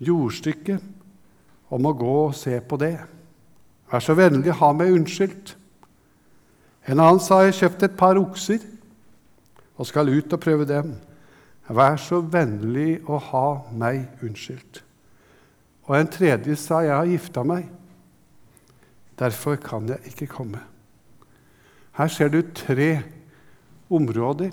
jordstykket 0.00 0.82
og 1.70 1.80
må 1.80 1.92
gå 1.92 2.12
og 2.26 2.34
se 2.34 2.60
på 2.60 2.76
det.' 2.76 3.00
'Vær 3.90 3.98
så 3.98 4.14
vennlig, 4.14 4.52
ha 4.52 4.72
meg 4.72 4.92
unnskyldt.' 4.94 5.56
En 6.86 7.00
annen 7.00 7.20
sa, 7.20 7.42
'Jeg 7.42 7.54
kjøpt 7.54 7.82
et 7.82 7.96
par 7.96 8.18
okser 8.18 8.58
og 9.76 9.86
skal 9.86 10.08
ut 10.08 10.32
og 10.32 10.40
prøve 10.40 10.64
dem.' 10.64 10.94
'Vær 11.68 11.96
så 11.96 12.20
vennlig 12.20 13.02
å 13.08 13.18
ha 13.18 13.46
meg 13.72 14.08
unnskyldt.' 14.22 14.84
Og 15.90 16.00
en 16.00 16.06
tredje 16.06 16.56
sa, 16.56 16.80
'Jeg 16.80 16.94
har 16.96 17.06
gifta 17.06 17.42
meg. 17.42 17.68
Derfor 19.18 19.56
kan 19.56 19.88
jeg 19.88 19.98
ikke 20.06 20.26
komme.' 20.26 20.62
Her 21.92 22.08
ser 22.08 22.28
du 22.28 22.42
tre 22.54 23.02
områder 23.90 24.50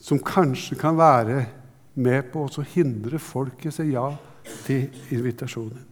som 0.00 0.18
kanskje 0.18 0.74
kan 0.74 0.96
være 0.98 1.46
med 2.00 2.30
på 2.32 2.46
å 2.46 2.66
hindre 2.74 3.20
folket 3.22 3.76
si 3.76 3.90
ja 3.92 4.08
til 4.64 4.88
invitasjonen. 5.14 5.86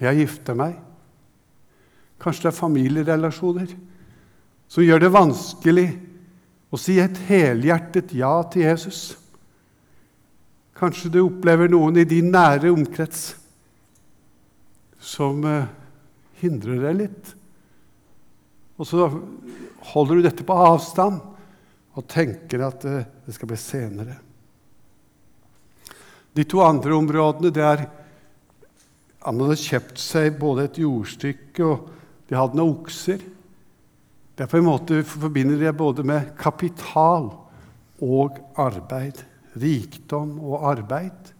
Jeg 0.00 0.22
gifter 0.22 0.56
meg. 0.56 0.78
Kanskje 2.20 2.46
det 2.46 2.52
er 2.52 2.60
familierelasjoner 2.60 3.74
som 4.70 4.84
gjør 4.84 5.02
det 5.02 5.12
vanskelig 5.12 5.88
å 6.70 6.78
si 6.78 6.98
et 7.02 7.18
helhjertet 7.28 8.14
ja 8.16 8.32
til 8.52 8.68
Jesus. 8.68 9.00
Kanskje 10.78 11.10
du 11.12 11.20
opplever 11.24 11.68
noen 11.68 11.98
i 12.00 12.06
din 12.08 12.30
nære 12.32 12.70
omkrets 12.72 13.34
som 15.00 15.42
eh, 15.48 15.68
hindrer 16.40 16.80
deg 16.86 16.98
litt. 17.00 17.34
Og 18.80 18.88
så 18.88 19.08
holder 19.92 20.16
du 20.16 20.24
dette 20.24 20.46
på 20.46 20.56
avstand 20.56 21.20
og 21.98 22.08
tenker 22.08 22.64
at 22.68 22.86
eh, 22.88 23.08
det 23.26 23.36
skal 23.36 23.50
bli 23.50 23.60
senere. 23.60 24.16
De 26.36 26.44
to 26.46 26.62
andre 26.62 26.94
områdene 26.94 27.50
det 27.54 27.64
er 27.64 27.86
Han 29.26 29.40
hadde 29.42 29.58
kjøpt 29.60 29.98
seg 30.00 30.38
både 30.40 30.64
et 30.64 30.78
jordstykke 30.80 31.64
og 31.66 31.88
de 32.30 32.38
hadde 32.38 32.56
noen 32.56 32.78
okser. 32.78 33.20
Det 34.32 34.46
er 34.46 34.48
på 34.48 34.56
en 34.56 34.64
måte 34.64 35.02
forbinder 35.04 35.58
det 35.60 35.74
både 35.76 36.04
med 36.08 36.30
kapital 36.40 37.26
og 38.00 38.38
arbeid. 38.56 39.20
Rikdom 39.60 40.38
og 40.40 40.64
arbeid. 40.70 41.34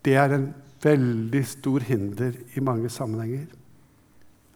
Det 0.00 0.14
er 0.16 0.32
en 0.32 0.46
veldig 0.80 1.42
stor 1.50 1.84
hinder 1.84 2.38
i 2.56 2.64
mange 2.64 2.88
sammenhenger. 2.88 3.50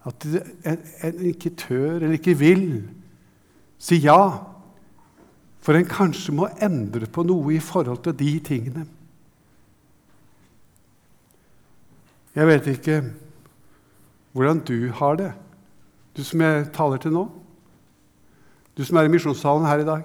At 0.08 0.24
en 0.24 1.20
ikke 1.28 1.52
tør 1.58 1.98
eller 1.98 2.16
ikke 2.16 2.38
vil 2.38 2.66
si 3.76 4.00
ja 4.06 4.53
for 5.64 5.78
en 5.78 5.88
kanskje 5.88 6.34
må 6.36 6.50
endre 6.62 7.08
på 7.08 7.24
noe 7.24 7.54
i 7.56 7.62
forhold 7.62 8.02
til 8.04 8.16
de 8.18 8.32
tingene. 8.44 8.84
Jeg 12.34 12.50
vet 12.50 12.66
ikke 12.74 12.98
hvordan 14.34 14.60
du 14.66 14.90
har 14.98 15.16
det, 15.16 15.30
du 16.16 16.20
som 16.26 16.42
jeg 16.42 16.66
taler 16.74 17.00
til 17.00 17.14
nå. 17.14 17.22
Du 18.74 18.82
som 18.84 18.98
er 18.98 19.06
i 19.06 19.12
misjonssalen 19.12 19.64
her 19.66 19.80
i 19.80 19.86
dag. 19.86 20.02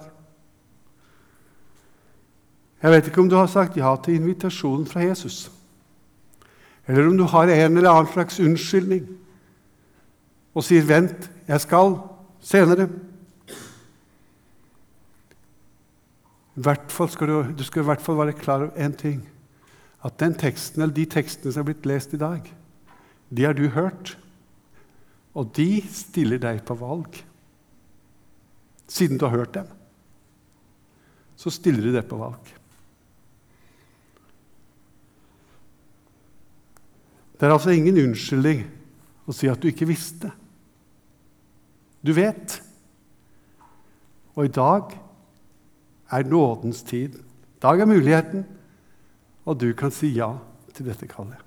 Jeg 2.80 2.94
vet 2.94 3.10
ikke 3.10 3.20
om 3.20 3.28
du 3.28 3.36
har 3.36 3.50
sagt 3.50 3.76
ja 3.76 3.92
til 4.00 4.16
invitasjonen 4.16 4.86
fra 4.88 5.02
Jesus, 5.04 5.50
eller 6.86 7.10
om 7.10 7.18
du 7.18 7.26
har 7.28 7.50
en 7.52 7.76
eller 7.76 7.90
annen 7.90 8.12
slags 8.12 8.40
unnskyldning 8.40 9.04
og 10.54 10.64
sier 10.64 10.82
'vent, 10.82 11.30
jeg 11.46 11.60
skal 11.60 11.98
senere'. 12.40 13.09
Skal 16.60 17.28
du, 17.28 17.36
du, 17.56 17.64
skal 17.64 17.82
i 17.82 17.88
hvert 17.88 18.02
fall 18.02 18.18
være 18.18 18.36
klar 18.36 18.66
over 18.66 18.76
én 18.76 18.96
ting. 18.96 19.22
At 20.04 20.18
den 20.20 20.34
teksten, 20.34 20.82
eller 20.82 20.94
de 20.94 21.04
tekstene 21.04 21.52
som 21.52 21.62
er 21.62 21.72
blitt 21.72 21.86
lest 21.86 22.14
i 22.16 22.20
dag, 22.20 22.44
de 23.30 23.44
har 23.44 23.54
du 23.54 23.68
hørt. 23.68 24.16
Og 25.34 25.52
de 25.56 25.82
stiller 25.92 26.40
deg 26.42 26.64
på 26.66 26.74
valg. 26.74 27.20
Siden 28.90 29.18
du 29.18 29.26
har 29.28 29.36
hørt 29.36 29.54
dem, 29.54 29.68
så 31.38 31.52
stiller 31.54 31.86
de 31.86 31.94
deg 31.94 32.08
på 32.10 32.18
valg. 32.20 32.56
Det 37.38 37.46
er 37.48 37.54
altså 37.54 37.72
ingen 37.72 37.96
unnskyldning 38.02 38.66
å 39.24 39.32
si 39.32 39.48
at 39.48 39.62
du 39.62 39.70
ikke 39.70 39.88
visste. 39.88 40.28
Du 42.04 42.12
vet. 42.16 42.58
Og 44.34 44.44
i 44.44 44.52
dag 44.52 44.92
er 46.10 46.26
nådens 46.28 46.82
tid. 46.82 47.18
Dag 47.62 47.80
er 47.80 47.86
muligheten, 47.86 48.46
og 49.44 49.60
du 49.60 49.72
kan 49.72 49.90
si 49.90 50.12
ja 50.16 50.32
til 50.74 50.86
dette 50.86 51.08
kallet. 51.08 51.38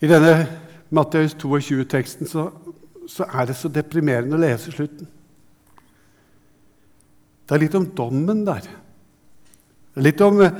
I 0.00 0.06
denne 0.06 0.46
Matteus 0.94 1.34
22-teksten 1.34 2.28
så, 2.28 2.50
så, 3.08 3.24
er 3.24 3.48
det 3.48 3.56
så 3.58 3.68
deprimerende 3.72 4.36
å 4.38 4.42
lese 4.42 4.72
slutten. 4.72 5.08
Det 7.48 7.56
er 7.56 7.64
litt 7.64 7.74
om 7.74 7.88
dommen 7.96 8.44
der. 8.46 8.62
Det 8.62 10.00
er 10.00 10.06
litt 10.06 10.22
om 10.22 10.40
eh, 10.44 10.56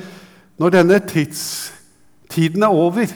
når 0.58 0.74
denne 0.74 0.98
tidstiden 1.06 2.64
er 2.66 2.74
over. 2.74 3.12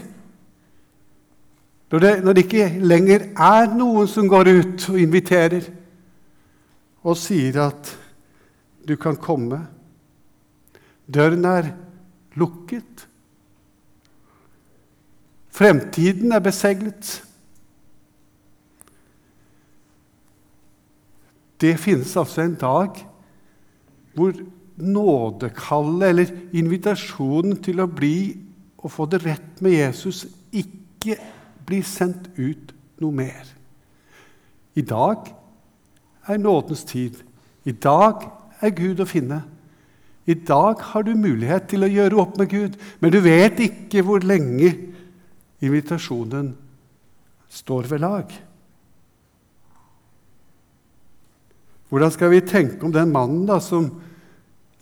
Når 1.92 2.05
det, 2.05 2.12
når 2.24 2.37
det 2.37 2.44
ikke 2.46 2.68
lenger 2.81 3.24
er 3.35 3.72
noen 3.74 4.09
som 4.09 4.28
går 4.31 4.52
ut 4.52 4.87
og 4.92 5.00
inviterer 5.00 5.66
og 7.03 7.19
sier 7.19 7.59
at 7.65 7.93
du 8.87 8.95
kan 9.01 9.19
komme. 9.19 9.61
Døren 11.07 11.45
er 11.47 11.73
lukket. 12.38 13.07
Fremtiden 15.53 16.33
er 16.33 16.43
beseglet. 16.43 17.11
Det 21.62 21.77
finnes 21.79 22.17
altså 22.19 22.43
en 22.43 22.57
dag 22.59 22.97
hvor 24.17 24.35
nådekallet 24.83 26.09
eller 26.09 26.33
invitasjonen 26.59 27.61
til 27.62 27.83
å 27.83 27.91
bli 27.91 28.17
og 28.83 28.91
få 28.91 29.07
det 29.11 29.23
rett 29.23 29.61
med 29.62 29.77
Jesus 29.77 30.25
ikke 30.51 31.19
blir 31.67 31.85
sendt 31.87 32.33
ut 32.35 32.73
noe 33.03 33.15
mer. 33.15 33.47
I 34.75 34.83
dag 34.83 35.29
er 36.27 36.39
nådens 36.39 36.85
tid. 36.85 37.19
I 37.65 37.73
dag 37.73 38.27
er 38.63 38.75
Gud 38.77 39.03
å 39.03 39.09
finne. 39.09 39.43
I 40.27 40.35
dag 40.35 40.83
har 40.93 41.03
du 41.03 41.15
mulighet 41.19 41.67
til 41.73 41.83
å 41.83 41.91
gjøre 41.91 42.21
opp 42.23 42.37
med 42.39 42.51
Gud, 42.53 42.79
men 43.03 43.11
du 43.11 43.19
vet 43.25 43.59
ikke 43.63 44.05
hvor 44.07 44.23
lenge 44.23 44.71
invitasjonen 45.63 46.53
står 47.53 47.91
ved 47.91 48.03
lag. 48.05 48.35
Hvordan 51.93 52.15
skal 52.15 52.31
vi 52.33 52.41
tenke 52.47 52.87
om 52.87 52.95
den 52.95 53.11
mannen 53.13 53.45
da, 53.51 53.59
som 53.61 53.91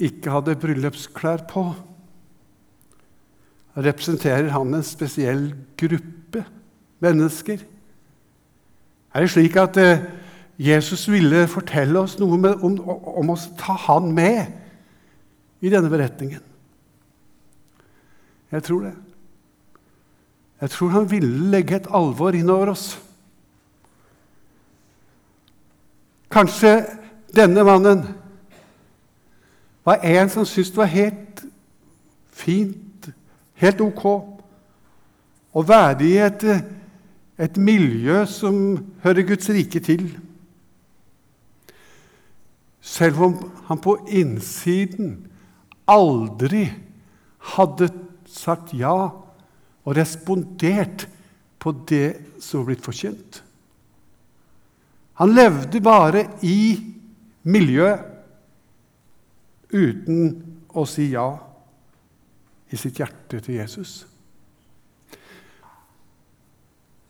ikke 0.00 0.30
hadde 0.30 0.58
bryllupsklær 0.60 1.42
på? 1.50 1.64
Representerer 3.80 4.52
han 4.54 4.76
en 4.76 4.86
spesiell 4.86 5.48
gruppe 5.80 6.44
mennesker? 7.02 7.64
Er 9.10 9.24
det 9.24 9.32
slik 9.32 9.56
at 9.58 9.80
eh, 9.80 10.04
Jesus 10.60 11.06
ville 11.08 11.46
fortelle 11.48 12.02
oss 12.02 12.18
noe 12.20 12.36
med, 12.36 12.60
om, 12.60 12.74
om 12.84 13.32
å 13.32 13.36
ta 13.56 13.78
han 13.86 14.10
med 14.12 14.50
i 15.64 15.72
denne 15.72 15.88
beretningen. 15.88 16.42
Jeg 18.52 18.66
tror 18.66 18.84
det. 18.84 18.92
Jeg 20.60 20.74
tror 20.74 20.92
han 20.92 21.08
ville 21.08 21.48
legge 21.54 21.78
et 21.78 21.88
alvor 21.96 22.36
innover 22.36 22.74
oss. 22.74 22.90
Kanskje 26.30 26.74
denne 27.32 27.64
mannen 27.64 28.04
var 29.86 30.04
en 30.04 30.28
som 30.28 30.44
syntes 30.44 30.74
det 30.74 30.82
var 30.82 30.92
helt 30.92 31.44
fint, 32.36 33.08
helt 33.56 33.80
ok, 33.80 34.04
å 35.50 35.62
være 35.66 36.04
i 36.04 36.16
et, 36.20 36.44
et 37.40 37.56
miljø 37.56 38.26
som 38.28 38.58
hører 39.02 39.32
Guds 39.32 39.48
rike 39.50 39.80
til. 39.80 40.04
Selv 42.90 43.22
om 43.22 43.36
han 43.68 43.78
på 43.82 43.94
innsiden 44.10 45.12
aldri 45.90 46.64
hadde 47.54 47.90
sagt 48.30 48.74
ja 48.74 48.94
og 49.80 49.96
respondert 49.96 51.06
på 51.60 51.72
det 51.86 52.40
som 52.42 52.60
var 52.60 52.70
blitt 52.70 52.84
forkynt. 52.84 53.42
Han 55.20 55.34
levde 55.36 55.82
bare 55.84 56.24
i 56.46 56.80
miljøet 57.52 58.06
uten 59.70 60.30
å 60.74 60.86
si 60.88 61.10
ja 61.12 61.28
i 62.70 62.78
sitt 62.78 62.98
hjerte 62.98 63.40
til 63.44 63.58
Jesus. 63.60 64.06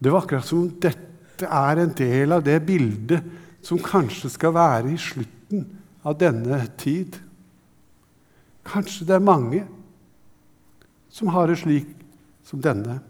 Det 0.00 0.12
var 0.12 0.24
akkurat 0.24 0.48
som 0.48 0.64
om 0.64 0.72
dette 0.80 1.48
er 1.48 1.80
en 1.80 1.92
del 1.96 2.32
av 2.36 2.44
det 2.44 2.58
bildet 2.66 3.22
som 3.64 3.80
kanskje 3.80 4.28
skal 4.32 4.56
være 4.56 4.92
i 4.92 5.00
slutten 5.00 5.39
av 6.06 6.16
denne 6.20 6.62
tid. 6.80 7.18
Kanskje 8.66 9.06
det 9.08 9.16
er 9.16 9.24
mange 9.24 9.64
som 11.10 11.30
har 11.34 11.50
det 11.50 11.58
slik 11.60 11.88
som 12.46 12.62
denne. 12.62 13.00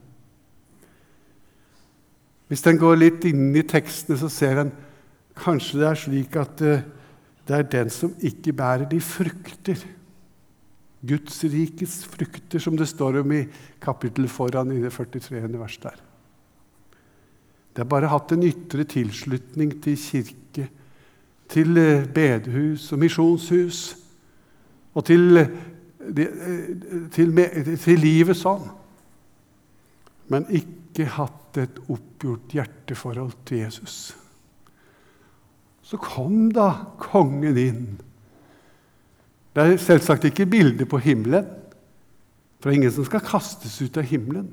Hvis 2.51 2.65
en 2.67 2.81
går 2.81 2.99
litt 2.99 3.27
inn 3.29 3.53
i 3.55 3.63
tekstene, 3.63 4.19
så 4.19 4.31
ser 4.33 4.65
en 4.65 4.73
kanskje 5.39 5.79
det 5.81 5.87
er 5.87 6.01
slik 6.01 6.37
at 6.41 6.57
det, 6.59 6.81
det 7.47 7.57
er 7.57 7.69
den 7.77 7.93
som 7.95 8.13
ikke 8.27 8.55
bærer 8.57 8.89
de 8.91 8.99
frukter. 9.05 9.79
Guds 11.01 11.39
rikets 11.49 12.03
frukter, 12.11 12.61
som 12.61 12.77
det 12.77 12.91
står 12.91 13.23
om 13.23 13.33
i 13.33 13.45
kapittelet 13.81 14.33
foran 14.33 14.73
i 14.75 14.83
det 14.83 14.93
43. 14.93 15.47
vers 15.61 15.79
der. 15.81 16.03
Det 17.71 17.85
har 17.85 17.89
bare 17.89 18.11
hatt 18.11 18.35
en 18.35 18.45
ytre 18.45 18.85
tilslutning 18.85 19.77
til 19.81 19.97
kirke, 19.97 20.67
til 21.51 21.79
eh, 21.79 22.07
bedehus 22.07 22.93
og 22.93 23.03
misjonshus 23.03 23.81
og 24.95 25.05
til, 25.07 25.37
eh, 25.39 25.51
eh, 26.11 27.09
til, 27.15 27.35
til 27.81 28.01
livet 28.03 28.39
sånn. 28.39 28.67
Men 30.31 30.47
ikke 30.55 31.09
hatt 31.17 31.59
et 31.59 31.81
oppgjort 31.91 32.55
hjerteforhold 32.55 33.35
til 33.49 33.65
Jesus. 33.65 33.99
Så 35.83 35.99
kom 35.99 36.53
da 36.55 36.71
kongen 37.03 37.59
inn. 37.59 37.87
Det 39.51 39.63
er 39.65 39.81
selvsagt 39.83 40.29
ikke 40.29 40.47
bilde 40.47 40.87
på 40.87 41.01
himmelen, 41.03 41.49
for 42.61 42.69
det 42.69 42.77
er 42.77 42.79
ingen 42.79 42.93
som 42.95 43.07
skal 43.09 43.25
kastes 43.25 43.81
ut 43.83 43.97
av 43.99 44.07
himmelen. 44.07 44.53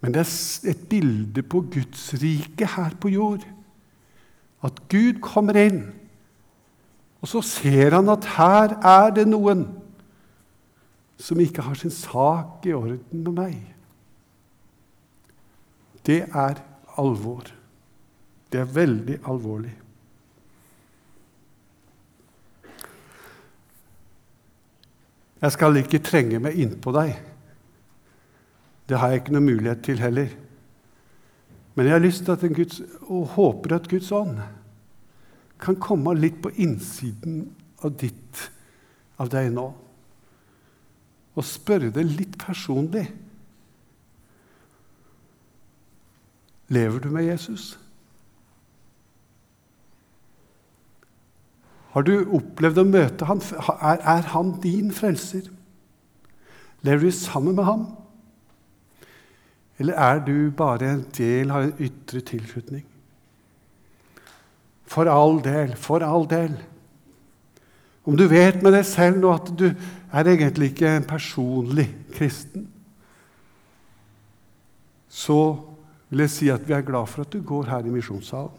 Men 0.00 0.14
det 0.14 0.22
er 0.22 0.70
et 0.70 0.84
bilde 0.88 1.42
på 1.42 1.64
Guds 1.72 2.12
rike 2.20 2.68
her 2.76 2.94
på 3.00 3.10
jord. 3.12 3.42
At 4.64 4.78
Gud 4.92 5.18
kommer 5.24 5.56
inn, 5.58 5.82
og 7.20 7.28
så 7.28 7.42
ser 7.44 7.96
han 7.98 8.08
at 8.12 8.24
her 8.36 8.76
er 8.80 9.12
det 9.16 9.26
noen 9.28 9.66
som 11.20 11.40
ikke 11.40 11.64
har 11.66 11.76
sin 11.76 11.92
sak 11.92 12.64
i 12.64 12.72
orden 12.72 13.24
med 13.24 13.34
meg. 13.36 13.58
Det 16.06 16.22
er 16.24 16.62
alvor. 16.98 17.44
Det 18.50 18.62
er 18.62 18.72
veldig 18.74 19.18
alvorlig. 19.28 19.74
Jeg 25.40 25.52
skal 25.52 25.80
ikke 25.80 26.02
trenge 26.04 26.40
meg 26.42 26.56
innpå 26.60 26.92
deg. 26.92 27.12
Det 28.88 28.98
har 28.98 29.12
jeg 29.12 29.22
ikke 29.22 29.36
noe 29.36 29.44
mulighet 29.44 29.84
til 29.86 30.00
heller. 30.02 30.32
Men 31.76 31.86
jeg 31.86 31.94
har 31.94 32.02
lyst 32.02 32.24
til 32.26 32.34
at 32.34 32.56
Guds, 32.56 32.80
og 33.06 33.28
håper 33.36 33.76
at 33.76 33.88
Guds 33.88 34.10
ånd 34.12 34.40
kan 35.60 35.78
komme 35.80 36.14
litt 36.16 36.40
på 36.42 36.52
innsiden 36.62 37.44
av 37.84 37.94
ditt, 38.00 38.50
av 39.20 39.30
deg 39.32 39.50
nå, 39.54 39.66
og 41.36 41.46
spørre 41.46 41.92
deg 41.94 42.16
litt 42.16 42.38
personlig 42.40 43.08
Lever 46.70 47.02
du 47.02 47.08
med 47.10 47.24
Jesus? 47.26 47.72
Har 51.90 52.04
du 52.06 52.12
opplevd 52.30 52.78
å 52.78 52.84
møte 52.86 53.26
ham? 53.26 53.40
Er, 53.42 53.98
er 53.98 54.28
han 54.30 54.52
din 54.62 54.92
frelser? 54.94 55.48
Lever 56.86 57.08
du 57.08 57.16
sammen 57.16 57.58
med 57.58 57.66
ham? 57.66 57.88
Eller 59.82 59.98
er 59.98 60.22
du 60.22 60.52
bare 60.54 60.92
en 60.92 61.02
del 61.16 61.50
av 61.50 61.66
en 61.66 61.82
ytre 61.82 62.22
tilslutning? 62.30 62.84
For 64.90 65.06
all 65.10 65.38
del, 65.44 65.76
for 65.78 66.02
all 66.02 66.26
del. 66.26 66.56
Om 68.04 68.16
du 68.18 68.26
vet 68.30 68.62
med 68.62 68.74
deg 68.74 68.86
selv 68.88 69.20
nå 69.22 69.30
at 69.36 69.50
du 69.54 69.68
er 69.70 70.30
egentlig 70.32 70.72
ikke 70.72 70.96
en 70.96 71.06
personlig 71.06 71.86
kristen, 72.16 72.66
så 75.10 75.38
vil 76.10 76.24
jeg 76.24 76.32
si 76.34 76.48
at 76.50 76.64
vi 76.66 76.74
er 76.74 76.86
glad 76.86 77.06
for 77.10 77.22
at 77.22 77.32
du 77.32 77.42
går 77.46 77.68
her 77.70 77.86
i 77.86 77.92
misjonssalen. 77.92 78.56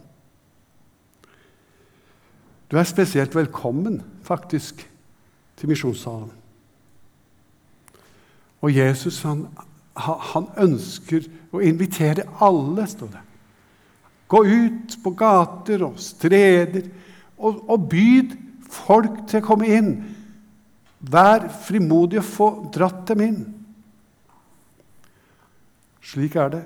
Du 2.71 2.77
er 2.79 2.87
spesielt 2.87 3.35
velkommen, 3.35 3.99
faktisk, 4.23 4.87
til 5.59 5.69
misjonssalen. 5.69 6.31
Og 8.61 8.75
Jesus 8.75 9.21
han, 9.27 9.47
han, 9.97 10.47
ønsker 10.57 11.27
å 11.51 11.59
invitere 11.59 12.23
alle, 12.39 12.85
står 12.87 13.11
det. 13.11 13.23
Gå 14.31 14.45
ut 14.47 14.95
på 15.03 15.11
gater 15.19 15.83
og 15.83 15.99
streder 15.99 16.85
og, 17.35 17.63
og 17.67 17.87
byd 17.91 18.35
folk 18.71 19.25
til 19.27 19.41
å 19.41 19.45
komme 19.45 19.67
inn. 19.67 19.89
Vær 21.01 21.49
frimodig 21.65 22.21
og 22.21 22.29
få 22.29 22.47
dratt 22.71 23.03
dem 23.09 23.25
inn. 23.25 23.41
Slik 26.11 26.37
er 26.39 26.53
det. 26.53 26.63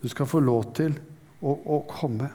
Du 0.00 0.08
skal 0.12 0.28
få 0.28 0.42
lov 0.44 0.70
til 0.76 0.94
å, 1.40 1.54
å 1.54 1.80
komme. 1.88 2.30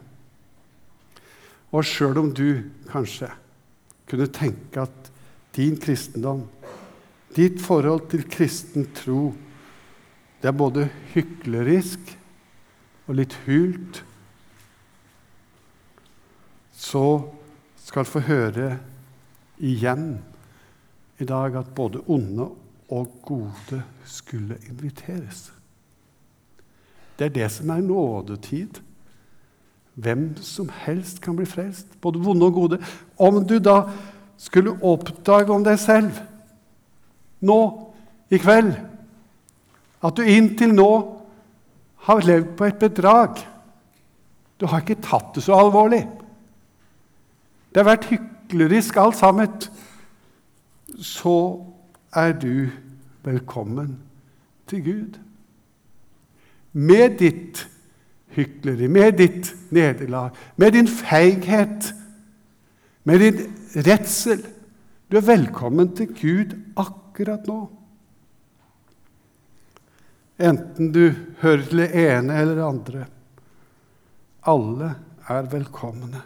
Og 1.75 1.85
sjøl 1.85 2.21
om 2.21 2.33
du 2.33 2.61
kanskje 2.89 3.29
kunne 4.09 4.29
tenke 4.33 4.85
at 4.85 5.09
din 5.55 5.77
kristendom, 5.81 6.45
ditt 7.35 7.61
forhold 7.63 8.07
til 8.11 8.25
kristen 8.31 8.85
tro, 8.95 9.33
det 10.41 10.51
er 10.51 10.57
både 10.57 10.89
hyklerisk 11.13 12.13
og 13.07 13.17
litt 13.19 13.33
hult, 13.45 14.01
så 16.75 17.05
skal 17.85 18.07
få 18.07 18.21
høre 18.25 18.77
igjen 19.61 20.17
i 21.21 21.27
dag 21.27 21.55
at 21.55 21.73
både 21.75 22.01
onde 22.11 22.49
og 22.91 23.19
gode 23.25 23.81
skulle 24.05 24.57
inviteres. 24.69 25.51
Det 27.19 27.29
er 27.29 27.35
det 27.37 27.51
som 27.51 27.69
er 27.69 27.81
nådetid. 27.81 28.81
Hvem 29.95 30.35
som 30.43 30.69
helst 30.69 31.21
kan 31.23 31.37
bli 31.37 31.45
frelst, 31.47 31.87
både 32.01 32.19
vonde 32.19 32.45
og 32.45 32.53
gode. 32.53 32.81
Om 33.17 33.45
du 33.47 33.59
da 33.59 33.85
skulle 34.37 34.75
oppdage 34.83 35.53
om 35.53 35.63
deg 35.63 35.79
selv 35.79 36.17
nå 37.45 37.59
i 38.33 38.39
kveld 38.41 38.73
at 40.05 40.17
du 40.17 40.25
inntil 40.27 40.73
nå 40.75 40.89
har 42.05 42.25
levd 42.25 42.55
på 42.57 42.67
et 42.69 42.79
bedrag 42.79 43.41
Du 44.59 44.67
har 44.71 44.83
ikke 44.83 45.01
tatt 45.03 45.33
det 45.35 45.41
så 45.43 45.57
alvorlig. 45.59 46.05
Det 47.75 47.81
har 47.81 47.89
vært 47.89 48.05
hyklerisk 48.07 48.95
alt 49.01 49.17
sammen. 49.19 49.51
Så 50.95 51.33
er 52.15 52.31
du 52.39 52.69
velkommen 53.25 53.97
til 54.71 54.85
Gud 54.85 55.17
med 56.71 57.17
ditt 57.19 57.65
hykleri, 58.35 58.87
med 58.87 59.19
ditt 59.19 59.51
nederlag, 59.75 60.31
med 60.55 60.71
din 60.71 60.87
feighet, 60.87 61.91
med 63.03 63.19
din 63.19 63.43
redsel. 63.75 64.45
Du 65.11 65.17
er 65.17 65.27
velkommen 65.27 65.91
til 65.95 66.07
Gud 66.15 66.55
akkurat 66.79 67.47
nå. 67.47 67.59
Enten 70.35 70.91
du 70.91 71.13
hører 71.41 71.63
til 71.63 71.83
det 71.85 71.91
ene 71.95 72.39
eller 72.41 72.57
det 72.57 72.65
andre. 72.65 73.05
Alle 74.51 74.89
er 75.31 75.47
velkomne. 75.51 76.21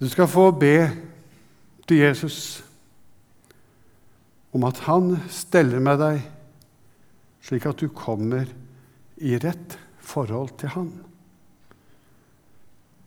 Du 0.00 0.08
skal 0.12 0.28
få 0.28 0.50
be 0.58 0.76
til 1.88 2.02
Jesus 2.02 2.38
om 4.54 4.66
at 4.68 4.84
han 4.86 5.16
steller 5.32 5.80
med 5.82 5.98
deg 6.02 6.22
slik 7.44 7.66
at 7.68 7.80
du 7.80 7.90
kommer 7.92 8.48
i 9.20 9.36
rett 9.40 9.76
forhold 10.04 10.54
til 10.60 10.72
Han. 10.76 10.92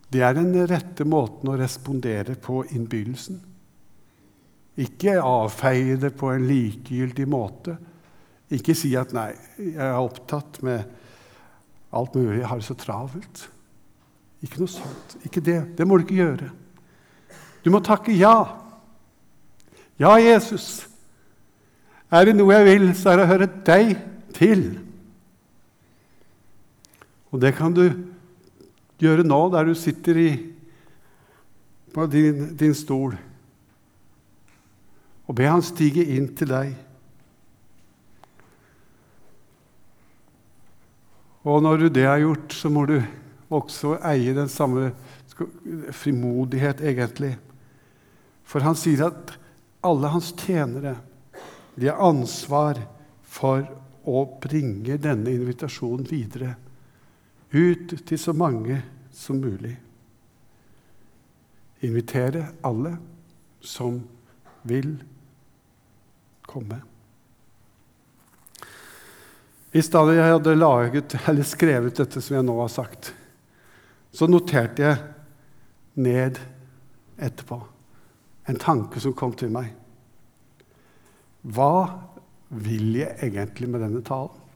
Det 0.08 0.22
er 0.24 0.36
den 0.36 0.54
rette 0.70 1.04
måten 1.04 1.50
å 1.50 1.56
respondere 1.58 2.36
på 2.40 2.62
innbydelsen. 2.72 3.40
Ikke 4.78 5.16
avfeie 5.18 5.96
det 5.98 6.12
på 6.18 6.30
en 6.30 6.46
likegyldig 6.46 7.26
måte. 7.28 7.76
Ikke 8.54 8.76
si 8.78 8.94
at 8.96 9.12
'nei, 9.12 9.32
jeg 9.58 9.84
er 9.84 9.98
opptatt 9.98 10.62
med 10.62 10.84
alt 11.92 12.14
mulig, 12.14 12.38
jeg 12.40 12.48
har 12.48 12.56
det 12.56 12.64
så 12.64 12.74
travelt'. 12.74 13.48
Ikke 14.42 14.60
noe 14.62 14.70
sånt. 14.70 15.16
Ikke 15.24 15.42
det. 15.42 15.76
Det 15.78 15.86
må 15.86 15.98
du 15.98 16.06
ikke 16.06 16.22
gjøre. 16.22 16.50
Du 17.64 17.70
må 17.74 17.80
takke 17.82 18.14
ja. 18.14 18.46
Ja, 19.98 20.14
Jesus. 20.22 20.86
Er 22.10 22.24
det 22.24 22.36
noe 22.38 22.54
jeg 22.54 22.64
vil, 22.64 22.94
så 22.94 23.10
er 23.10 23.18
det 23.18 23.24
å 23.26 23.32
høre 23.32 23.48
deg 23.66 23.96
til. 24.36 24.62
Og 27.34 27.42
det 27.42 27.56
kan 27.58 27.74
du 27.74 27.84
gjøre 29.02 29.26
nå, 29.26 29.40
der 29.52 29.68
du 29.68 29.74
sitter 29.76 30.16
i, 30.16 30.30
på 31.92 32.06
din, 32.06 32.54
din 32.56 32.74
stol, 32.74 33.18
og 35.28 35.36
be 35.36 35.48
Han 35.48 35.64
stige 35.64 36.04
inn 36.16 36.30
til 36.36 36.48
deg. 36.50 36.72
Og 41.48 41.62
når 41.64 41.84
du 41.84 41.88
det 41.92 42.06
har 42.08 42.20
gjort, 42.22 42.52
så 42.52 42.70
må 42.72 42.84
du 42.88 42.96
også 43.52 43.98
eie 44.08 44.34
den 44.36 44.48
samme 44.52 44.90
frimodighet, 45.94 46.80
egentlig. 46.82 47.36
For 48.48 48.64
han 48.64 48.76
sier 48.76 49.06
at 49.06 49.36
alle 49.84 50.10
hans 50.12 50.32
tjenere 50.40 50.96
de 51.78 51.86
har 51.86 52.00
ansvar 52.02 52.80
for 53.22 53.62
å 54.08 54.24
bringe 54.42 54.96
denne 54.98 55.30
invitasjonen 55.36 56.08
videre 56.08 56.56
ut 57.52 57.94
til 58.08 58.20
så 58.20 58.34
mange 58.36 58.80
som 59.14 59.38
mulig. 59.40 59.76
Invitere 61.86 62.48
alle 62.66 62.96
som 63.60 64.00
vil 64.66 64.96
komme. 64.96 65.17
I 69.72 69.82
stedet 69.84 70.16
jeg 70.16 70.32
hadde 70.32 70.56
laget, 70.56 71.16
eller 71.28 71.46
skrevet 71.46 71.98
dette 72.00 72.22
som 72.24 72.38
jeg 72.38 72.46
nå 72.46 72.54
har 72.62 72.72
sagt, 72.72 73.12
så 74.12 74.26
noterte 74.30 74.86
jeg 74.86 75.02
ned 76.00 76.38
etterpå 77.18 77.58
en 78.48 78.60
tanke 78.60 79.00
som 79.02 79.12
kom 79.16 79.34
til 79.36 79.52
meg. 79.52 79.74
Hva 81.44 81.72
vil 82.48 82.96
jeg 82.96 83.18
egentlig 83.28 83.68
med 83.68 83.84
denne 83.84 84.00
talen? 84.06 84.46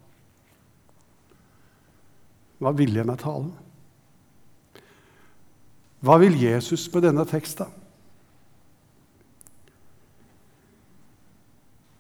Hva 2.62 2.72
vil 2.78 2.94
jeg 2.96 3.06
med 3.08 3.20
talen? 3.20 3.52
Hva 6.02 6.16
vil 6.22 6.38
Jesus 6.40 6.86
med 6.94 7.04
denne 7.04 7.26
teksten? 7.28 7.81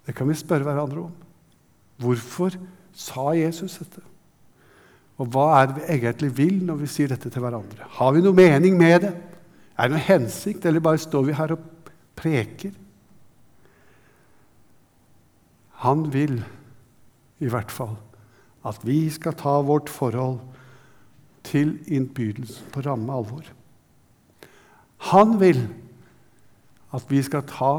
Det 0.06 0.14
kan 0.16 0.28
vi 0.28 0.38
spørre 0.38 0.66
hverandre 0.66 1.04
om. 1.06 1.12
Hvorfor 2.02 2.56
sa 2.92 3.32
Jesus 3.38 3.78
dette? 3.78 4.02
Og 5.20 5.28
hva 5.30 5.48
er 5.60 5.68
det 5.68 5.76
vi 5.76 5.88
egentlig 5.94 6.30
vil 6.36 6.62
når 6.66 6.80
vi 6.82 6.90
sier 6.90 7.12
dette 7.12 7.30
til 7.30 7.44
hverandre? 7.44 7.86
Har 7.98 8.14
vi 8.16 8.22
noe 8.24 8.34
mening 8.34 8.78
med 8.78 9.04
det? 9.04 9.12
Er 9.78 9.88
det 9.88 9.96
noen 9.96 10.08
hensikt, 10.08 10.64
eller 10.66 10.82
bare 10.84 11.00
står 11.00 11.28
vi 11.28 11.36
her 11.36 11.54
og 11.54 11.90
preker? 12.18 12.72
Han 15.82 16.06
vil 16.14 16.40
i 17.42 17.50
hvert 17.50 17.70
fall 17.74 17.96
at 18.66 18.82
vi 18.86 19.04
skal 19.10 19.34
ta 19.38 19.56
vårt 19.66 19.90
forhold 19.90 20.38
til 21.46 21.74
innbydelsen 21.90 22.70
på 22.74 22.84
ramme 22.86 23.14
alvor. 23.14 23.46
Han 25.10 25.40
vil 25.40 25.64
at 26.94 27.08
vi 27.10 27.22
skal 27.26 27.42
ta 27.48 27.72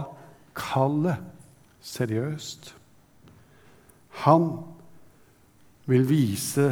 kallet 0.57 1.21
seriøst. 1.83 2.71
Han 4.23 4.47
vil 5.89 6.07
vise 6.09 6.69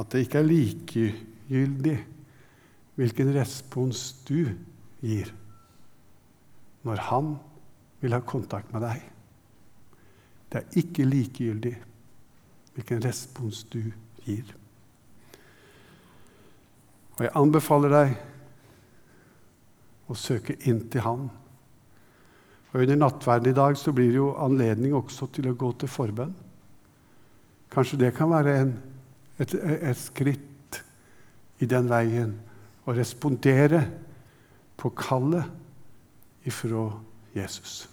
at 0.00 0.12
det 0.12 0.24
ikke 0.24 0.40
er 0.40 0.48
likegyldig 0.48 1.98
hvilken 2.98 3.32
respons 3.34 4.10
du 4.28 4.50
gir 5.02 5.30
når 6.82 7.02
han 7.08 7.36
vil 8.02 8.14
ha 8.16 8.20
kontakt 8.26 8.72
med 8.74 8.82
deg. 8.82 9.02
Det 10.50 10.58
er 10.60 10.80
ikke 10.82 11.06
likegyldig 11.06 11.76
hvilken 12.74 13.04
respons 13.04 13.62
du 13.70 13.84
gir. 14.24 14.48
Og 17.16 17.24
jeg 17.26 17.34
anbefaler 17.38 17.94
deg 17.94 18.16
å 20.10 20.16
søke 20.18 20.56
inn 20.66 20.82
til 20.90 21.04
Han. 21.06 21.28
Og 22.72 22.80
Under 22.80 22.96
nattverden 22.96 23.50
i 23.52 23.56
dag 23.56 23.76
så 23.76 23.92
blir 23.92 24.08
det 24.08 24.20
jo 24.20 24.32
anledning 24.40 24.94
også 24.96 25.28
til 25.34 25.50
å 25.50 25.56
gå 25.58 25.72
til 25.76 25.92
forbønn. 25.92 26.32
Kanskje 27.72 28.00
det 28.00 28.14
kan 28.16 28.32
være 28.32 28.56
en, 28.62 28.72
et, 29.40 29.54
et 29.54 30.00
skritt 30.00 30.80
i 31.60 31.68
den 31.68 31.88
veien 31.88 32.34
å 32.88 32.96
respondere 32.96 33.84
på 34.80 34.90
kallet 34.96 36.48
ifra 36.48 36.88
Jesus. 37.36 37.91